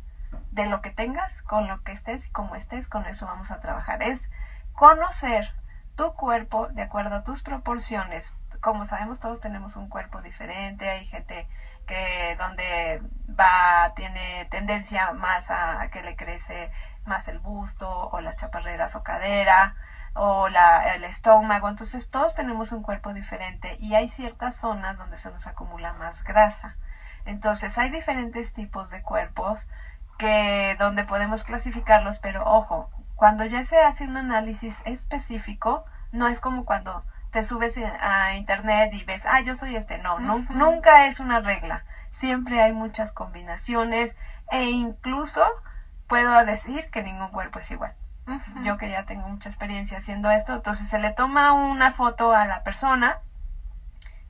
de 0.50 0.66
lo 0.66 0.82
que 0.82 0.90
tengas, 0.90 1.42
con 1.42 1.68
lo 1.68 1.84
que 1.84 1.92
estés 1.92 2.26
y 2.26 2.30
como 2.32 2.56
estés, 2.56 2.88
con 2.88 3.06
eso 3.06 3.26
vamos 3.26 3.52
a 3.52 3.60
trabajar. 3.60 4.02
Es 4.02 4.28
conocer 4.72 5.52
tu 5.94 6.14
cuerpo 6.14 6.66
de 6.70 6.82
acuerdo 6.82 7.14
a 7.14 7.22
tus 7.22 7.44
proporciones. 7.44 8.36
Como 8.60 8.84
sabemos, 8.84 9.20
todos 9.20 9.38
tenemos 9.38 9.76
un 9.76 9.88
cuerpo 9.88 10.20
diferente. 10.20 10.90
Hay 10.90 11.06
gente 11.06 11.46
que 11.86 12.34
donde 12.36 13.00
va, 13.28 13.92
tiene 13.94 14.48
tendencia 14.50 15.12
más 15.12 15.52
a 15.52 15.88
que 15.92 16.02
le 16.02 16.16
crece 16.16 16.72
más 17.06 17.28
el 17.28 17.38
busto 17.38 17.88
o 17.88 18.20
las 18.20 18.36
chaparreras 18.36 18.96
o 18.96 19.04
cadera 19.04 19.76
o 20.18 20.48
la, 20.48 20.94
el 20.94 21.04
estómago. 21.04 21.68
Entonces 21.68 22.10
todos 22.10 22.34
tenemos 22.34 22.72
un 22.72 22.82
cuerpo 22.82 23.14
diferente 23.14 23.76
y 23.78 23.94
hay 23.94 24.08
ciertas 24.08 24.56
zonas 24.56 24.98
donde 24.98 25.16
se 25.16 25.30
nos 25.30 25.46
acumula 25.46 25.92
más 25.94 26.24
grasa. 26.24 26.76
Entonces 27.24 27.78
hay 27.78 27.90
diferentes 27.90 28.52
tipos 28.52 28.90
de 28.90 29.02
cuerpos 29.02 29.66
que 30.18 30.76
donde 30.78 31.04
podemos 31.04 31.44
clasificarlos, 31.44 32.18
pero 32.18 32.44
ojo, 32.44 32.90
cuando 33.14 33.44
ya 33.44 33.64
se 33.64 33.78
hace 33.78 34.04
un 34.04 34.16
análisis 34.16 34.76
específico, 34.84 35.84
no 36.12 36.28
es 36.28 36.40
como 36.40 36.64
cuando 36.64 37.04
te 37.30 37.42
subes 37.42 37.78
a 38.00 38.34
internet 38.34 38.92
y 38.94 39.04
ves, 39.04 39.22
ah, 39.26 39.40
yo 39.40 39.54
soy 39.54 39.76
este, 39.76 39.98
no, 39.98 40.18
no 40.18 40.44
nunca 40.50 41.06
es 41.06 41.20
una 41.20 41.40
regla. 41.40 41.84
Siempre 42.10 42.62
hay 42.62 42.72
muchas 42.72 43.12
combinaciones 43.12 44.16
e 44.50 44.64
incluso 44.64 45.44
puedo 46.08 46.44
decir 46.44 46.90
que 46.90 47.02
ningún 47.02 47.28
cuerpo 47.28 47.58
es 47.58 47.70
igual. 47.70 47.94
Yo 48.62 48.76
que 48.76 48.90
ya 48.90 49.04
tengo 49.04 49.28
mucha 49.28 49.48
experiencia 49.48 49.98
haciendo 49.98 50.30
esto, 50.30 50.54
entonces 50.54 50.88
se 50.88 50.98
le 50.98 51.10
toma 51.12 51.52
una 51.52 51.92
foto 51.92 52.32
a 52.32 52.46
la 52.46 52.62
persona 52.62 53.18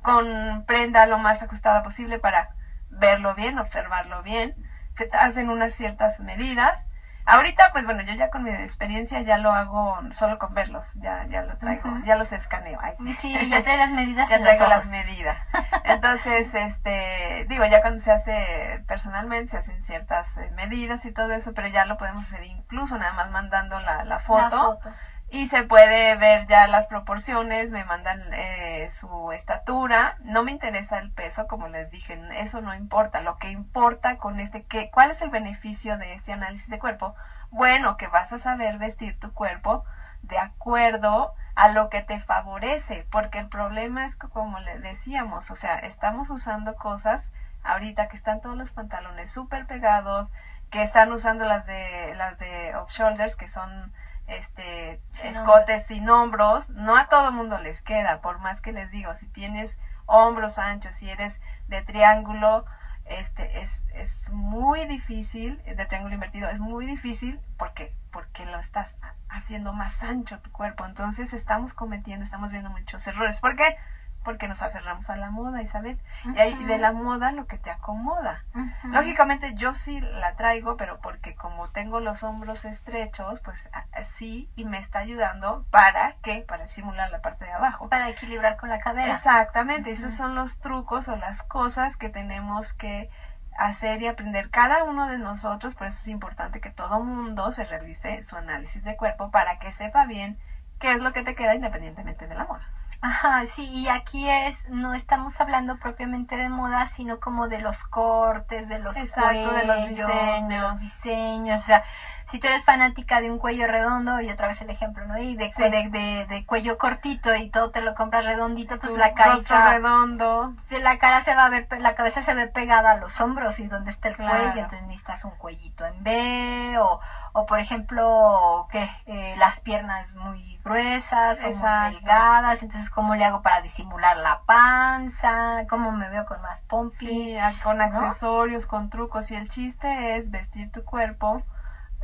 con 0.02 0.64
prenda 0.66 1.06
lo 1.06 1.18
más 1.18 1.42
ajustada 1.42 1.82
posible 1.82 2.18
para 2.18 2.50
verlo 2.90 3.34
bien, 3.34 3.58
observarlo 3.58 4.22
bien, 4.22 4.54
se 4.92 5.10
hacen 5.12 5.50
unas 5.50 5.74
ciertas 5.74 6.20
medidas 6.20 6.84
Ahorita, 7.28 7.70
pues 7.72 7.84
bueno, 7.84 8.02
yo 8.02 8.14
ya 8.14 8.30
con 8.30 8.42
mi 8.42 8.50
experiencia 8.50 9.20
ya 9.20 9.36
lo 9.36 9.52
hago 9.52 9.98
solo 10.12 10.38
con 10.38 10.54
verlos, 10.54 10.94
ya, 10.94 11.26
ya 11.28 11.42
lo 11.42 11.58
traigo, 11.58 11.90
ya 12.06 12.16
los 12.16 12.32
escaneo. 12.32 12.80
Sí, 13.20 13.32
ya 13.50 13.62
traigo 13.62 13.84
las 13.84 13.90
medidas. 13.90 14.28
ya 14.30 14.40
traigo 14.40 14.66
las 14.66 14.86
medidas. 14.86 15.40
Entonces, 15.84 16.54
este, 16.54 17.44
digo, 17.48 17.66
ya 17.66 17.82
cuando 17.82 18.00
se 18.00 18.12
hace 18.12 18.82
personalmente, 18.86 19.50
se 19.50 19.58
hacen 19.58 19.84
ciertas 19.84 20.38
eh, 20.38 20.50
medidas 20.54 21.04
y 21.04 21.12
todo 21.12 21.32
eso, 21.32 21.52
pero 21.52 21.68
ya 21.68 21.84
lo 21.84 21.98
podemos 21.98 22.26
hacer 22.26 22.44
incluso 22.44 22.96
nada 22.96 23.12
más 23.12 23.30
mandando 23.30 23.78
la, 23.78 24.04
la 24.04 24.20
foto. 24.20 24.40
La 24.40 24.50
foto 24.50 24.90
y 25.30 25.46
se 25.46 25.62
puede 25.62 26.16
ver 26.16 26.46
ya 26.46 26.66
las 26.68 26.86
proporciones, 26.86 27.70
me 27.70 27.84
mandan 27.84 28.32
eh, 28.32 28.88
su 28.90 29.30
estatura, 29.32 30.16
no 30.20 30.42
me 30.42 30.52
interesa 30.52 30.98
el 30.98 31.10
peso, 31.10 31.46
como 31.46 31.68
les 31.68 31.90
dije, 31.90 32.18
eso 32.36 32.62
no 32.62 32.74
importa, 32.74 33.20
lo 33.20 33.36
que 33.36 33.50
importa 33.50 34.16
con 34.16 34.40
este, 34.40 34.64
que, 34.64 34.90
¿cuál 34.90 35.10
es 35.10 35.20
el 35.20 35.28
beneficio 35.28 35.98
de 35.98 36.14
este 36.14 36.32
análisis 36.32 36.70
de 36.70 36.78
cuerpo? 36.78 37.14
Bueno, 37.50 37.96
que 37.98 38.06
vas 38.06 38.32
a 38.32 38.38
saber 38.38 38.78
vestir 38.78 39.18
tu 39.20 39.32
cuerpo 39.34 39.84
de 40.22 40.38
acuerdo 40.38 41.34
a 41.54 41.68
lo 41.68 41.90
que 41.90 42.02
te 42.02 42.20
favorece, 42.20 43.06
porque 43.10 43.38
el 43.38 43.48
problema 43.48 44.06
es 44.06 44.16
que, 44.16 44.28
como 44.28 44.60
le 44.60 44.78
decíamos, 44.78 45.50
o 45.50 45.56
sea, 45.56 45.78
estamos 45.78 46.30
usando 46.30 46.74
cosas 46.76 47.28
ahorita 47.64 48.08
que 48.08 48.16
están 48.16 48.40
todos 48.40 48.56
los 48.56 48.70
pantalones 48.70 49.30
súper 49.30 49.66
pegados, 49.66 50.30
que 50.70 50.82
están 50.82 51.12
usando 51.12 51.44
las 51.44 51.66
de, 51.66 52.14
las 52.14 52.38
de 52.38 52.74
off 52.76 52.90
shoulders, 52.90 53.36
que 53.36 53.48
son 53.48 53.92
este 54.28 55.00
escotes 55.24 55.86
sin 55.86 56.08
hombros, 56.08 56.70
no 56.70 56.96
a 56.96 57.08
todo 57.08 57.32
mundo 57.32 57.58
les 57.58 57.82
queda, 57.82 58.20
por 58.20 58.38
más 58.38 58.60
que 58.60 58.72
les 58.72 58.90
digo, 58.90 59.14
si 59.16 59.26
tienes 59.26 59.78
hombros 60.06 60.58
anchos, 60.58 60.94
si 60.94 61.10
eres 61.10 61.40
de 61.66 61.82
triángulo, 61.82 62.64
este 63.06 63.60
es, 63.60 63.82
es 63.94 64.28
muy 64.30 64.84
difícil, 64.86 65.62
de 65.64 65.86
triángulo 65.86 66.14
invertido, 66.14 66.48
es 66.50 66.60
muy 66.60 66.86
difícil 66.86 67.40
porque 67.56 67.94
porque 68.10 68.46
lo 68.46 68.58
estás 68.58 68.96
haciendo 69.28 69.72
más 69.72 70.02
ancho 70.02 70.40
tu 70.40 70.50
cuerpo, 70.50 70.84
entonces 70.86 71.32
estamos 71.32 71.74
cometiendo, 71.74 72.24
estamos 72.24 72.52
viendo 72.52 72.70
muchos 72.70 73.06
errores. 73.06 73.40
¿Por 73.40 73.56
qué? 73.56 73.76
Porque 74.24 74.48
nos 74.48 74.62
aferramos 74.62 75.08
a 75.10 75.16
la 75.16 75.30
moda, 75.30 75.62
Isabel. 75.62 75.98
Y 76.34 76.38
ahí 76.38 76.54
de 76.64 76.78
la 76.78 76.92
moda 76.92 77.32
lo 77.32 77.46
que 77.46 77.58
te 77.58 77.70
acomoda. 77.70 78.44
Lógicamente 78.84 79.54
yo 79.54 79.74
sí 79.74 80.00
la 80.00 80.34
traigo, 80.34 80.76
pero 80.76 81.00
porque 81.00 81.34
como 81.34 81.68
tengo 81.70 82.00
los 82.00 82.22
hombros 82.22 82.64
estrechos, 82.64 83.40
pues 83.40 83.70
sí, 84.04 84.50
y 84.56 84.64
me 84.64 84.78
está 84.78 84.98
ayudando 84.98 85.64
para 85.70 86.16
qué? 86.22 86.44
Para 86.46 86.68
simular 86.68 87.10
la 87.10 87.22
parte 87.22 87.44
de 87.44 87.52
abajo. 87.52 87.88
Para 87.88 88.10
equilibrar 88.10 88.56
con 88.56 88.68
la 88.68 88.80
cadera. 88.80 89.14
Exactamente, 89.14 89.90
esos 89.90 90.12
son 90.12 90.34
los 90.34 90.58
trucos 90.58 91.08
o 91.08 91.16
las 91.16 91.42
cosas 91.42 91.96
que 91.96 92.08
tenemos 92.08 92.72
que 92.72 93.10
hacer 93.58 94.00
y 94.02 94.06
aprender 94.06 94.50
cada 94.50 94.84
uno 94.84 95.08
de 95.08 95.18
nosotros, 95.18 95.74
por 95.74 95.88
eso 95.88 96.00
es 96.00 96.08
importante 96.08 96.60
que 96.60 96.70
todo 96.70 97.00
mundo 97.02 97.50
se 97.50 97.64
realice 97.64 98.24
su 98.24 98.36
análisis 98.36 98.84
de 98.84 98.96
cuerpo 98.96 99.32
para 99.32 99.58
que 99.58 99.72
sepa 99.72 100.06
bien 100.06 100.38
qué 100.78 100.92
es 100.92 101.00
lo 101.00 101.12
que 101.12 101.24
te 101.24 101.34
queda 101.34 101.56
independientemente 101.56 102.28
de 102.28 102.36
la 102.36 102.44
moda. 102.44 102.62
Ajá, 103.00 103.46
sí, 103.46 103.64
y 103.64 103.86
aquí 103.86 104.28
es, 104.28 104.68
no 104.70 104.92
estamos 104.92 105.40
hablando 105.40 105.78
propiamente 105.78 106.36
de 106.36 106.48
moda, 106.48 106.86
sino 106.86 107.20
como 107.20 107.48
de 107.48 107.60
los 107.60 107.84
cortes, 107.84 108.68
de 108.68 108.80
los 108.80 108.96
Exacto, 108.96 109.52
de 109.52 109.64
los 109.66 109.88
diseños. 109.88 110.48
de 110.48 110.58
los 110.58 110.80
diseños, 110.80 111.60
o 111.62 111.64
sea, 111.64 111.84
si 112.28 112.38
tú 112.38 112.46
eres 112.46 112.64
fanática 112.64 113.20
de 113.20 113.30
un 113.30 113.38
cuello 113.38 113.66
redondo, 113.66 114.20
y 114.20 114.30
otra 114.30 114.48
vez 114.48 114.60
el 114.60 114.70
ejemplo, 114.70 115.04
¿no? 115.04 115.16
Y 115.18 115.34
de, 115.34 115.50
Sí. 115.52 115.62
de, 115.62 115.88
de, 115.88 116.26
de 116.28 116.44
cuello 116.44 116.76
cortito 116.78 117.34
y 117.34 117.48
todo 117.48 117.70
te 117.70 117.80
lo 117.80 117.94
compras 117.94 118.24
redondito, 118.24 118.78
pues 118.78 118.92
Tu 118.92 118.98
la 118.98 119.12
carita, 119.14 119.62
redondo. 119.70 120.52
La 120.70 120.98
cara 120.98 121.22
se 121.22 121.34
va 121.34 121.46
a 121.46 121.48
ver, 121.48 121.66
la 121.80 121.94
cabeza 121.94 122.22
se 122.22 122.34
ve 122.34 122.46
pegada 122.46 122.90
a 122.90 122.94
los 122.94 123.20
hombros 123.20 123.58
y 123.58 123.66
donde 123.66 123.90
está 123.90 124.08
el 124.08 124.16
Claro. 124.16 124.30
cuello, 124.32 124.60
entonces 124.60 124.82
necesitas 124.86 125.24
un 125.24 125.36
cuellito 125.36 125.86
en 125.86 126.02
B 126.02 126.76
o, 126.78 127.00
o 127.32 127.46
por 127.46 127.58
ejemplo, 127.60 128.66
que 128.70 128.88
las 129.36 129.60
piernas 129.60 130.14
muy 130.14 130.58
gruesas 130.64 131.42
o 131.44 131.50
muy 131.50 131.92
delgadas, 131.94 132.62
entonces 132.62 132.90
cómo 132.90 133.14
le 133.14 133.24
hago 133.24 133.40
para 133.40 133.60
disimular 133.62 134.16
la 134.18 134.40
panza, 134.42 135.64
cómo 135.68 135.92
me 135.92 136.08
veo 136.10 136.26
con 136.26 136.42
más 136.42 136.62
pompi. 136.62 137.06
Sí, 137.06 137.36
con 137.62 137.80
accesorios, 137.80 138.66
con 138.66 138.90
trucos. 138.90 139.30
Y 139.30 139.36
el 139.36 139.48
chiste 139.48 140.16
es 140.16 140.30
vestir 140.30 140.70
tu 140.70 140.84
cuerpo 140.84 141.42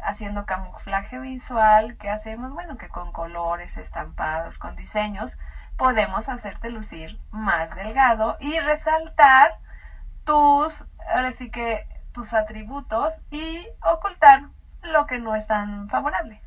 haciendo 0.05 0.47
camuflaje 0.47 1.19
visual. 1.19 1.97
que 1.97 2.11
hacemos? 2.11 2.53
Bueno, 2.53 2.77
que 2.77 2.88
con 2.88 3.12
colores, 3.12 3.77
estampados, 3.77 4.59
con 4.59 4.77
diseños, 4.77 5.37
podemos 5.77 6.29
hacerte 6.29 6.71
lucir 6.71 7.19
más 7.31 7.75
delgado 7.75 8.37
y 8.40 8.59
resaltar 8.61 9.59
tus, 10.25 10.87
ahora 11.12 11.33
sí 11.33 11.51
que 11.51 11.87
tus 12.12 12.33
atributos 12.33 13.12
y 13.31 13.67
ocultar 13.83 14.45
lo 14.83 15.07
que 15.07 15.19
no 15.19 15.35
es 15.35 15.47
tan 15.47 15.88
favorable. 15.88 16.40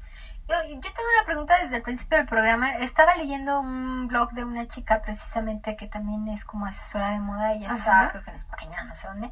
Yo, 0.48 0.56
yo 0.64 0.80
tengo 0.80 1.10
una 1.18 1.26
pregunta 1.26 1.58
desde 1.62 1.76
el 1.78 1.82
principio 1.82 2.18
del 2.18 2.28
programa. 2.28 2.78
Estaba 2.78 3.16
leyendo 3.16 3.60
un 3.60 4.08
blog 4.08 4.32
de 4.32 4.46
una 4.46 4.68
chica 4.68 5.02
precisamente 5.02 5.76
que 5.76 5.88
también 5.88 6.30
es 6.30 6.46
como 6.46 6.66
asesora 6.66 7.10
de 7.12 7.20
moda. 7.20 7.52
Ella 7.54 7.68
está, 7.76 8.10
creo 8.12 8.24
que 8.24 8.30
en 8.30 8.36
España, 8.38 8.84
no 8.86 8.96
sé 8.96 9.08
dónde. 9.08 9.32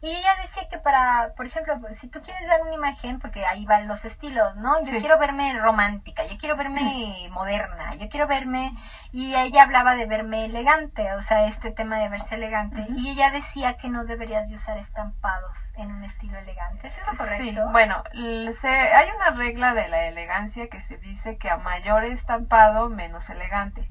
Y 0.00 0.10
ella 0.10 0.30
decía 0.40 0.68
que 0.70 0.78
para, 0.78 1.32
por 1.36 1.46
ejemplo, 1.46 1.76
si 1.92 2.08
tú 2.08 2.22
quieres 2.22 2.46
dar 2.46 2.60
una 2.62 2.72
imagen, 2.72 3.18
porque 3.18 3.44
ahí 3.44 3.66
van 3.66 3.88
los 3.88 4.04
estilos, 4.04 4.54
¿no? 4.56 4.78
Yo 4.84 4.92
Sí. 4.92 5.00
quiero 5.00 5.18
verme 5.18 5.58
romántica, 5.58 6.24
yo 6.24 6.38
quiero 6.38 6.56
verme 6.56 7.28
moderna, 7.32 7.94
yo 7.96 8.08
quiero 8.08 8.26
verme... 8.28 8.72
Y 9.10 9.34
ella 9.34 9.62
hablaba 9.62 9.94
de 9.96 10.06
verme 10.06 10.44
elegante, 10.44 11.12
o 11.14 11.22
sea, 11.22 11.46
este 11.48 11.70
tema 11.72 11.98
de 11.98 12.10
verse 12.10 12.34
elegante. 12.34 12.86
Y 12.96 13.08
ella 13.10 13.30
decía 13.30 13.76
que 13.78 13.88
no 13.88 14.04
deberías 14.04 14.48
de 14.48 14.54
usar 14.54 14.76
estampados 14.78 15.72
en 15.76 15.90
un 15.90 16.04
estilo 16.04 16.38
elegante. 16.38 16.86
¿Es 16.86 16.98
eso 16.98 17.10
correcto? 17.16 17.44
Sí, 17.44 17.58
bueno, 17.72 18.04
se, 18.52 18.68
hay 18.68 19.08
una 19.16 19.30
regla 19.30 19.74
de 19.74 19.88
la 19.88 20.04
elegancia 20.06 20.68
que 20.68 20.78
se 20.78 20.98
dice 20.98 21.38
que 21.38 21.48
a 21.50 21.56
mayor 21.56 22.04
estampado, 22.04 22.88
menos 22.90 23.30
elegante. 23.30 23.88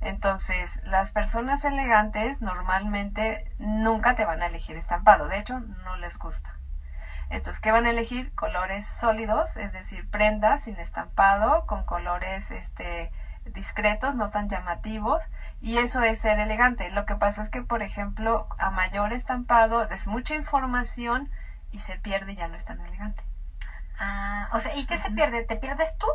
Entonces, 0.00 0.80
las 0.84 1.12
personas 1.12 1.64
elegantes 1.64 2.40
normalmente 2.40 3.50
nunca 3.58 4.14
te 4.14 4.24
van 4.24 4.42
a 4.42 4.46
elegir 4.46 4.76
estampado, 4.76 5.28
de 5.28 5.38
hecho, 5.38 5.60
no 5.60 5.96
les 5.96 6.18
gusta. 6.18 6.54
Entonces, 7.30 7.60
¿qué 7.60 7.72
van 7.72 7.86
a 7.86 7.90
elegir? 7.90 8.34
Colores 8.34 8.86
sólidos, 8.86 9.56
es 9.56 9.72
decir, 9.72 10.08
prendas 10.08 10.64
sin 10.64 10.76
estampado, 10.78 11.66
con 11.66 11.84
colores 11.84 12.50
este, 12.50 13.12
discretos, 13.44 14.14
no 14.14 14.30
tan 14.30 14.48
llamativos, 14.48 15.22
y 15.60 15.78
eso 15.78 16.02
es 16.02 16.20
ser 16.20 16.38
elegante. 16.38 16.90
Lo 16.90 17.04
que 17.04 17.16
pasa 17.16 17.42
es 17.42 17.50
que, 17.50 17.62
por 17.62 17.82
ejemplo, 17.82 18.46
a 18.58 18.70
mayor 18.70 19.12
estampado 19.12 19.82
es 19.90 20.06
mucha 20.06 20.34
información 20.34 21.30
y 21.70 21.80
se 21.80 21.98
pierde 21.98 22.32
y 22.32 22.36
ya 22.36 22.48
no 22.48 22.56
es 22.56 22.64
tan 22.64 22.80
elegante. 22.80 23.22
Ah, 24.00 24.48
o 24.52 24.60
sea, 24.60 24.74
¿y 24.76 24.86
qué 24.86 24.96
se 24.96 25.10
pierde? 25.10 25.44
¿Te 25.44 25.56
pierdes 25.56 25.96
tú? 25.98 26.06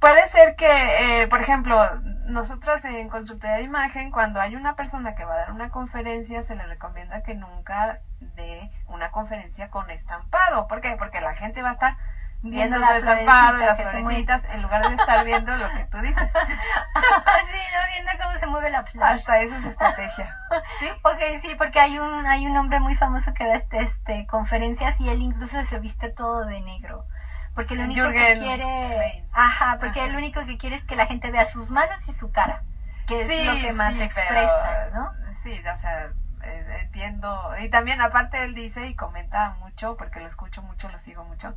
Puede 0.00 0.26
ser 0.26 0.56
que, 0.56 1.22
eh, 1.22 1.28
por 1.28 1.40
ejemplo, 1.40 2.00
nosotros 2.26 2.84
en 2.84 3.08
consultoría 3.08 3.56
de 3.56 3.62
imagen, 3.62 4.10
cuando 4.10 4.40
hay 4.40 4.56
una 4.56 4.74
persona 4.74 5.14
que 5.14 5.24
va 5.24 5.34
a 5.34 5.38
dar 5.38 5.52
una 5.52 5.70
conferencia, 5.70 6.42
se 6.42 6.56
le 6.56 6.66
recomienda 6.66 7.22
que 7.22 7.34
nunca 7.34 8.00
dé 8.20 8.70
una 8.88 9.12
conferencia 9.12 9.70
con 9.70 9.88
estampado. 9.90 10.66
¿Por 10.66 10.80
qué? 10.80 10.96
Porque 10.98 11.20
la 11.20 11.34
gente 11.36 11.62
va 11.62 11.70
a 11.70 11.72
estar 11.72 11.96
viendo 12.42 12.78
su 12.78 12.92
estampado 12.92 13.58
las 13.58 13.80
florecitas 13.80 14.44
en 14.46 14.62
lugar 14.62 14.88
de 14.88 14.94
estar 14.94 15.24
viendo 15.24 15.56
lo 15.56 15.68
que 15.70 15.84
tú 15.84 15.98
dices. 15.98 16.30
sí, 16.32 17.58
no 17.74 17.80
viendo 17.92 18.10
cómo 18.20 18.38
se 18.38 18.46
mueve 18.46 18.70
la 18.70 18.84
flor. 18.84 19.04
Hasta 19.04 19.40
eso 19.42 19.56
es 19.56 19.64
estrategia. 19.64 20.36
¿Sí? 20.78 20.88
Ok, 21.02 21.40
sí, 21.42 21.54
porque 21.56 21.80
hay 21.80 21.98
un 21.98 22.26
hay 22.26 22.46
un 22.46 22.56
hombre 22.56 22.80
muy 22.80 22.94
famoso 22.94 23.32
que 23.34 23.46
da 23.46 23.54
este, 23.54 23.78
este 23.78 24.26
conferencias 24.26 25.00
y 25.00 25.08
él 25.08 25.20
incluso 25.20 25.64
se 25.64 25.78
viste 25.78 26.10
todo 26.10 26.44
de 26.44 26.60
negro. 26.60 27.04
Porque 27.54 27.74
lo 27.74 27.84
único 27.84 28.08
que 28.12 28.38
quiere, 28.38 29.24
ajá, 29.32 29.78
porque 29.80 30.00
Ajá. 30.00 30.08
lo 30.10 30.18
único 30.18 30.44
que 30.46 30.58
quiere 30.58 30.76
es 30.76 30.84
que 30.84 30.96
la 30.96 31.06
gente 31.06 31.30
vea 31.30 31.44
sus 31.44 31.70
manos 31.70 32.08
y 32.08 32.12
su 32.12 32.30
cara, 32.30 32.62
que 33.06 33.22
es 33.22 33.28
Sí, 33.28 33.44
lo 33.44 33.52
que 33.60 33.72
más 33.72 33.94
sí, 33.94 34.02
expresa, 34.02 34.90
pero- 34.90 34.94
¿no? 35.02 35.12
Sí, 35.42 35.60
o 35.72 35.76
sea, 35.76 36.10
eh, 36.44 36.78
entiendo. 36.82 37.50
Y 37.60 37.68
también, 37.68 38.00
aparte, 38.00 38.42
él 38.44 38.54
dice 38.54 38.86
y 38.86 38.94
comenta 38.94 39.56
mucho, 39.60 39.96
porque 39.96 40.20
lo 40.20 40.26
escucho 40.28 40.62
mucho, 40.62 40.88
lo 40.88 40.98
sigo 40.98 41.24
mucho, 41.24 41.54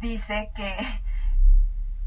dice 0.00 0.50
que, 0.56 0.76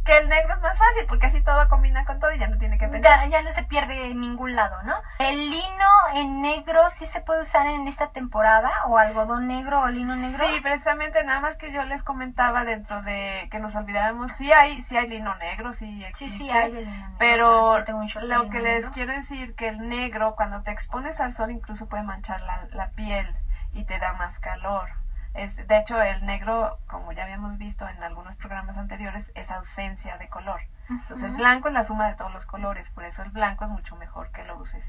que 0.04 0.18
el 0.18 0.30
negro 0.30 0.56
es 0.56 0.62
más 0.62 0.78
fácil, 0.78 1.06
porque 1.08 1.28
así 1.28 1.42
todo 1.44 1.68
combina 1.70 2.06
con 2.06 2.20
todo 2.20 2.32
y 2.32 2.40
ya 2.40 2.48
no 2.48 2.58
tiene 2.58 2.78
que 2.78 2.88
pensar. 2.88 3.22
Ya, 3.22 3.28
ya 3.28 3.42
no 3.44 3.52
se 3.52 3.64
pierde 3.64 4.08
en 4.08 4.20
ningún 4.20 4.56
lado, 4.56 4.82
¿no? 4.84 4.96
El 5.20 5.52
lino 5.52 5.90
en 6.16 6.42
negro 6.42 6.82
sí 6.90 7.06
se 7.06 7.22
puede 7.22 7.42
usar 7.42 7.68
en 7.68 7.88
esta 7.88 8.10
temporada, 8.10 8.72
o 8.88 8.98
algodón 8.98 9.48
negro 9.48 9.82
o 9.82 9.88
lino 9.88 10.16
negro. 10.16 10.48
Sí, 10.48 10.60
precisamente 10.62 11.24
nada 11.24 11.40
más 11.40 11.58
que 11.58 11.72
yo 11.72 11.84
les 11.84 12.04
comentaba 12.04 12.66
dentro 12.66 13.02
de 13.04 13.48
que 13.52 13.60
nos 13.60 13.76
olvidáramos, 13.76 14.32
sí 14.32 14.52
hay, 14.52 14.82
sí 14.82 14.98
hay 14.98 15.08
lino 15.08 15.36
negro, 15.36 15.74
sí 15.74 15.98
sí, 15.98 16.04
existe. 16.06 16.38
sí, 16.46 16.50
hay 16.50 16.72
el 16.72 16.86
lino. 16.86 17.16
Pero 17.20 17.78
lo 18.22 18.50
que 18.50 18.60
les 18.60 18.76
negro. 18.78 18.92
quiero 18.94 19.14
decir 19.14 19.56
que 19.56 19.68
el 19.68 19.88
negro 19.88 20.36
cuando 20.36 20.62
te 20.64 20.72
expones 20.72 21.20
al 21.20 21.34
sol 21.34 21.52
incluso 21.52 21.88
puede 21.88 22.04
manchar 22.04 22.42
la, 22.42 22.68
la 22.72 22.90
piel 22.90 23.28
y 23.74 23.84
te 23.86 24.00
da 24.00 24.14
más 24.14 24.40
calor. 24.40 25.01
Es, 25.34 25.56
de 25.56 25.78
hecho, 25.78 26.02
el 26.02 26.26
negro, 26.26 26.78
como 26.88 27.14
ya 27.14 27.24
habíamos 27.24 27.58
visto 27.58 27.88
en 27.88 28.04
algunos 28.04 28.36
programas 28.36 28.78
anteriores, 28.78 29.32
es 29.36 29.50
ausencia 29.50 30.18
de 30.18 30.28
color. 30.28 30.62
Entonces, 30.90 31.30
el 31.30 31.38
blanco 31.38 31.70
es 31.70 31.74
la 31.74 31.84
suma 31.84 32.08
de 32.10 32.16
todos 32.16 32.34
los 32.34 32.46
colores, 32.46 32.90
por 32.90 33.06
eso 33.06 33.24
el 33.24 33.30
blanco 33.32 33.64
es 33.64 33.72
mucho 33.72 33.96
mejor 33.96 34.30
que 34.32 34.44
lo 34.44 34.58
uses. 34.58 34.86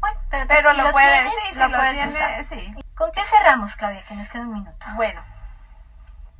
Bueno, 0.00 0.18
pero, 0.30 0.46
pues, 0.46 0.58
Pero 0.58 0.70
si 0.72 0.76
lo, 0.76 0.90
puedes, 0.92 1.10
tienes, 1.12 1.32
sí, 1.52 1.58
lo 1.58 1.68
lo 1.68 1.76
puedes 1.78 1.94
tiene, 1.94 2.12
usar. 2.12 2.44
sí. 2.44 2.74
¿Con 2.94 3.12
qué 3.12 3.22
cerramos, 3.24 3.74
Claudia? 3.76 4.04
Que 4.06 4.14
nos 4.14 4.28
queda 4.28 4.42
un 4.42 4.52
minuto. 4.52 4.86
Bueno, 4.96 5.22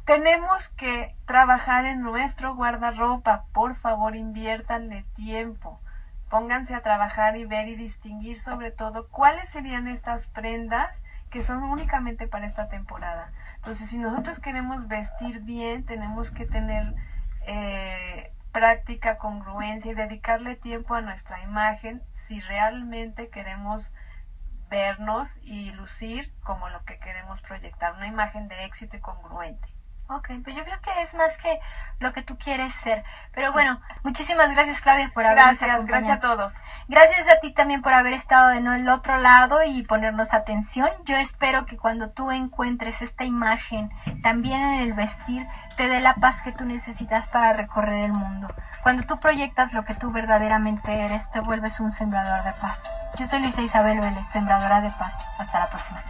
tenemos 0.05 0.69
que 0.69 1.17
trabajar 1.27 1.85
en 1.87 2.03
nuestro 2.03 2.55
guardarropa. 2.55 3.45
Por 3.53 3.77
favor, 3.77 4.15
inviértanle 4.17 5.05
tiempo. 5.15 5.81
Pónganse 6.31 6.75
a 6.75 6.83
trabajar 6.83 7.37
y 7.37 7.45
ver 7.47 7.69
y 7.69 7.77
distinguir 7.77 8.39
sobre 8.39 8.71
todo 8.71 9.09
cuáles 9.09 9.51
serían 9.51 9.89
estas 9.89 10.29
prendas 10.29 10.95
que 11.31 11.43
son 11.43 11.63
únicamente 11.63 12.27
para 12.27 12.47
esta 12.47 12.69
temporada. 12.69 13.33
Entonces, 13.57 13.91
si 13.91 13.99
nosotros 13.99 14.39
queremos 14.39 14.89
vestir 14.89 15.41
bien, 15.41 15.85
tenemos 15.85 16.31
que 16.31 16.47
tener 16.47 16.95
eh, 17.47 18.33
práctica, 18.53 19.19
congruencia 19.19 19.93
y 19.93 19.95
dedicarle 19.95 20.57
tiempo 20.57 20.95
a 20.95 21.01
nuestra 21.01 21.43
imagen 21.43 22.03
si 22.13 22.41
realmente 22.41 23.29
queremos 23.29 23.93
vernos 24.69 25.39
y 25.43 25.71
lucir 25.73 26.33
como 26.43 26.69
lo 26.69 26.85
que 26.85 26.99
queremos 26.99 27.41
proyectar, 27.41 27.95
una 27.95 28.07
imagen 28.07 28.49
de 28.49 28.65
éxito 28.65 28.97
y 28.97 29.01
congruente. 29.01 29.78
Ok, 30.11 30.31
pues 30.43 30.57
yo 30.57 30.65
creo 30.65 30.81
que 30.81 31.03
es 31.03 31.13
más 31.13 31.37
que 31.37 31.61
lo 31.99 32.15
que 32.15 32.23
tú 32.23 32.39
quieres 32.39 32.75
ser. 32.75 33.05
Pero 33.35 33.53
bueno, 33.53 33.79
muchísimas 34.03 34.51
gracias, 34.53 34.81
Claudia, 34.81 35.11
por 35.13 35.27
habernos 35.27 35.61
Gracias, 35.61 35.85
gracias 35.85 36.17
a 36.17 36.21
todos. 36.21 36.55
Gracias 36.89 37.29
a 37.29 37.41
ti 37.41 37.53
también 37.53 37.83
por 37.83 37.93
haber 37.93 38.15
estado 38.15 38.53
en 38.53 38.67
el 38.67 38.89
otro 38.89 39.19
lado 39.19 39.63
y 39.65 39.83
ponernos 39.83 40.33
atención. 40.33 40.89
Yo 41.05 41.15
espero 41.17 41.67
que 41.67 41.77
cuando 41.77 42.09
tú 42.09 42.31
encuentres 42.31 43.03
esta 43.03 43.25
imagen 43.25 43.91
también 44.23 44.63
en 44.63 44.81
el 44.81 44.95
vestir, 44.95 45.47
te 45.77 45.89
dé 45.89 46.01
la 46.01 46.15
paz 46.15 46.41
que 46.41 46.53
tú 46.53 46.65
necesitas 46.65 47.29
para 47.29 47.53
recorrer 47.53 48.05
el 48.05 48.13
mundo. 48.13 48.49
Cuando 48.83 49.03
tú 49.05 49.21
proyectas 49.21 49.75
lo 49.75 49.85
que 49.85 49.95
tú 49.95 50.11
verdaderamente 50.11 51.01
eres, 51.01 51.31
te 51.33 51.41
vuelves 51.41 51.81
un 51.81 51.91
sembrador 51.91 52.45
de 52.45 52.53
paz. 52.61 52.83
Yo 53.19 53.27
soy 53.27 53.41
Luisa 53.41 53.61
Isabel 53.61 54.01
Vélez, 54.01 54.27
sembradora 54.33 54.81
de 54.81 54.91
paz. 54.93 55.15
Hasta 55.39 55.59
la 55.59 55.69
próxima. 55.69 56.03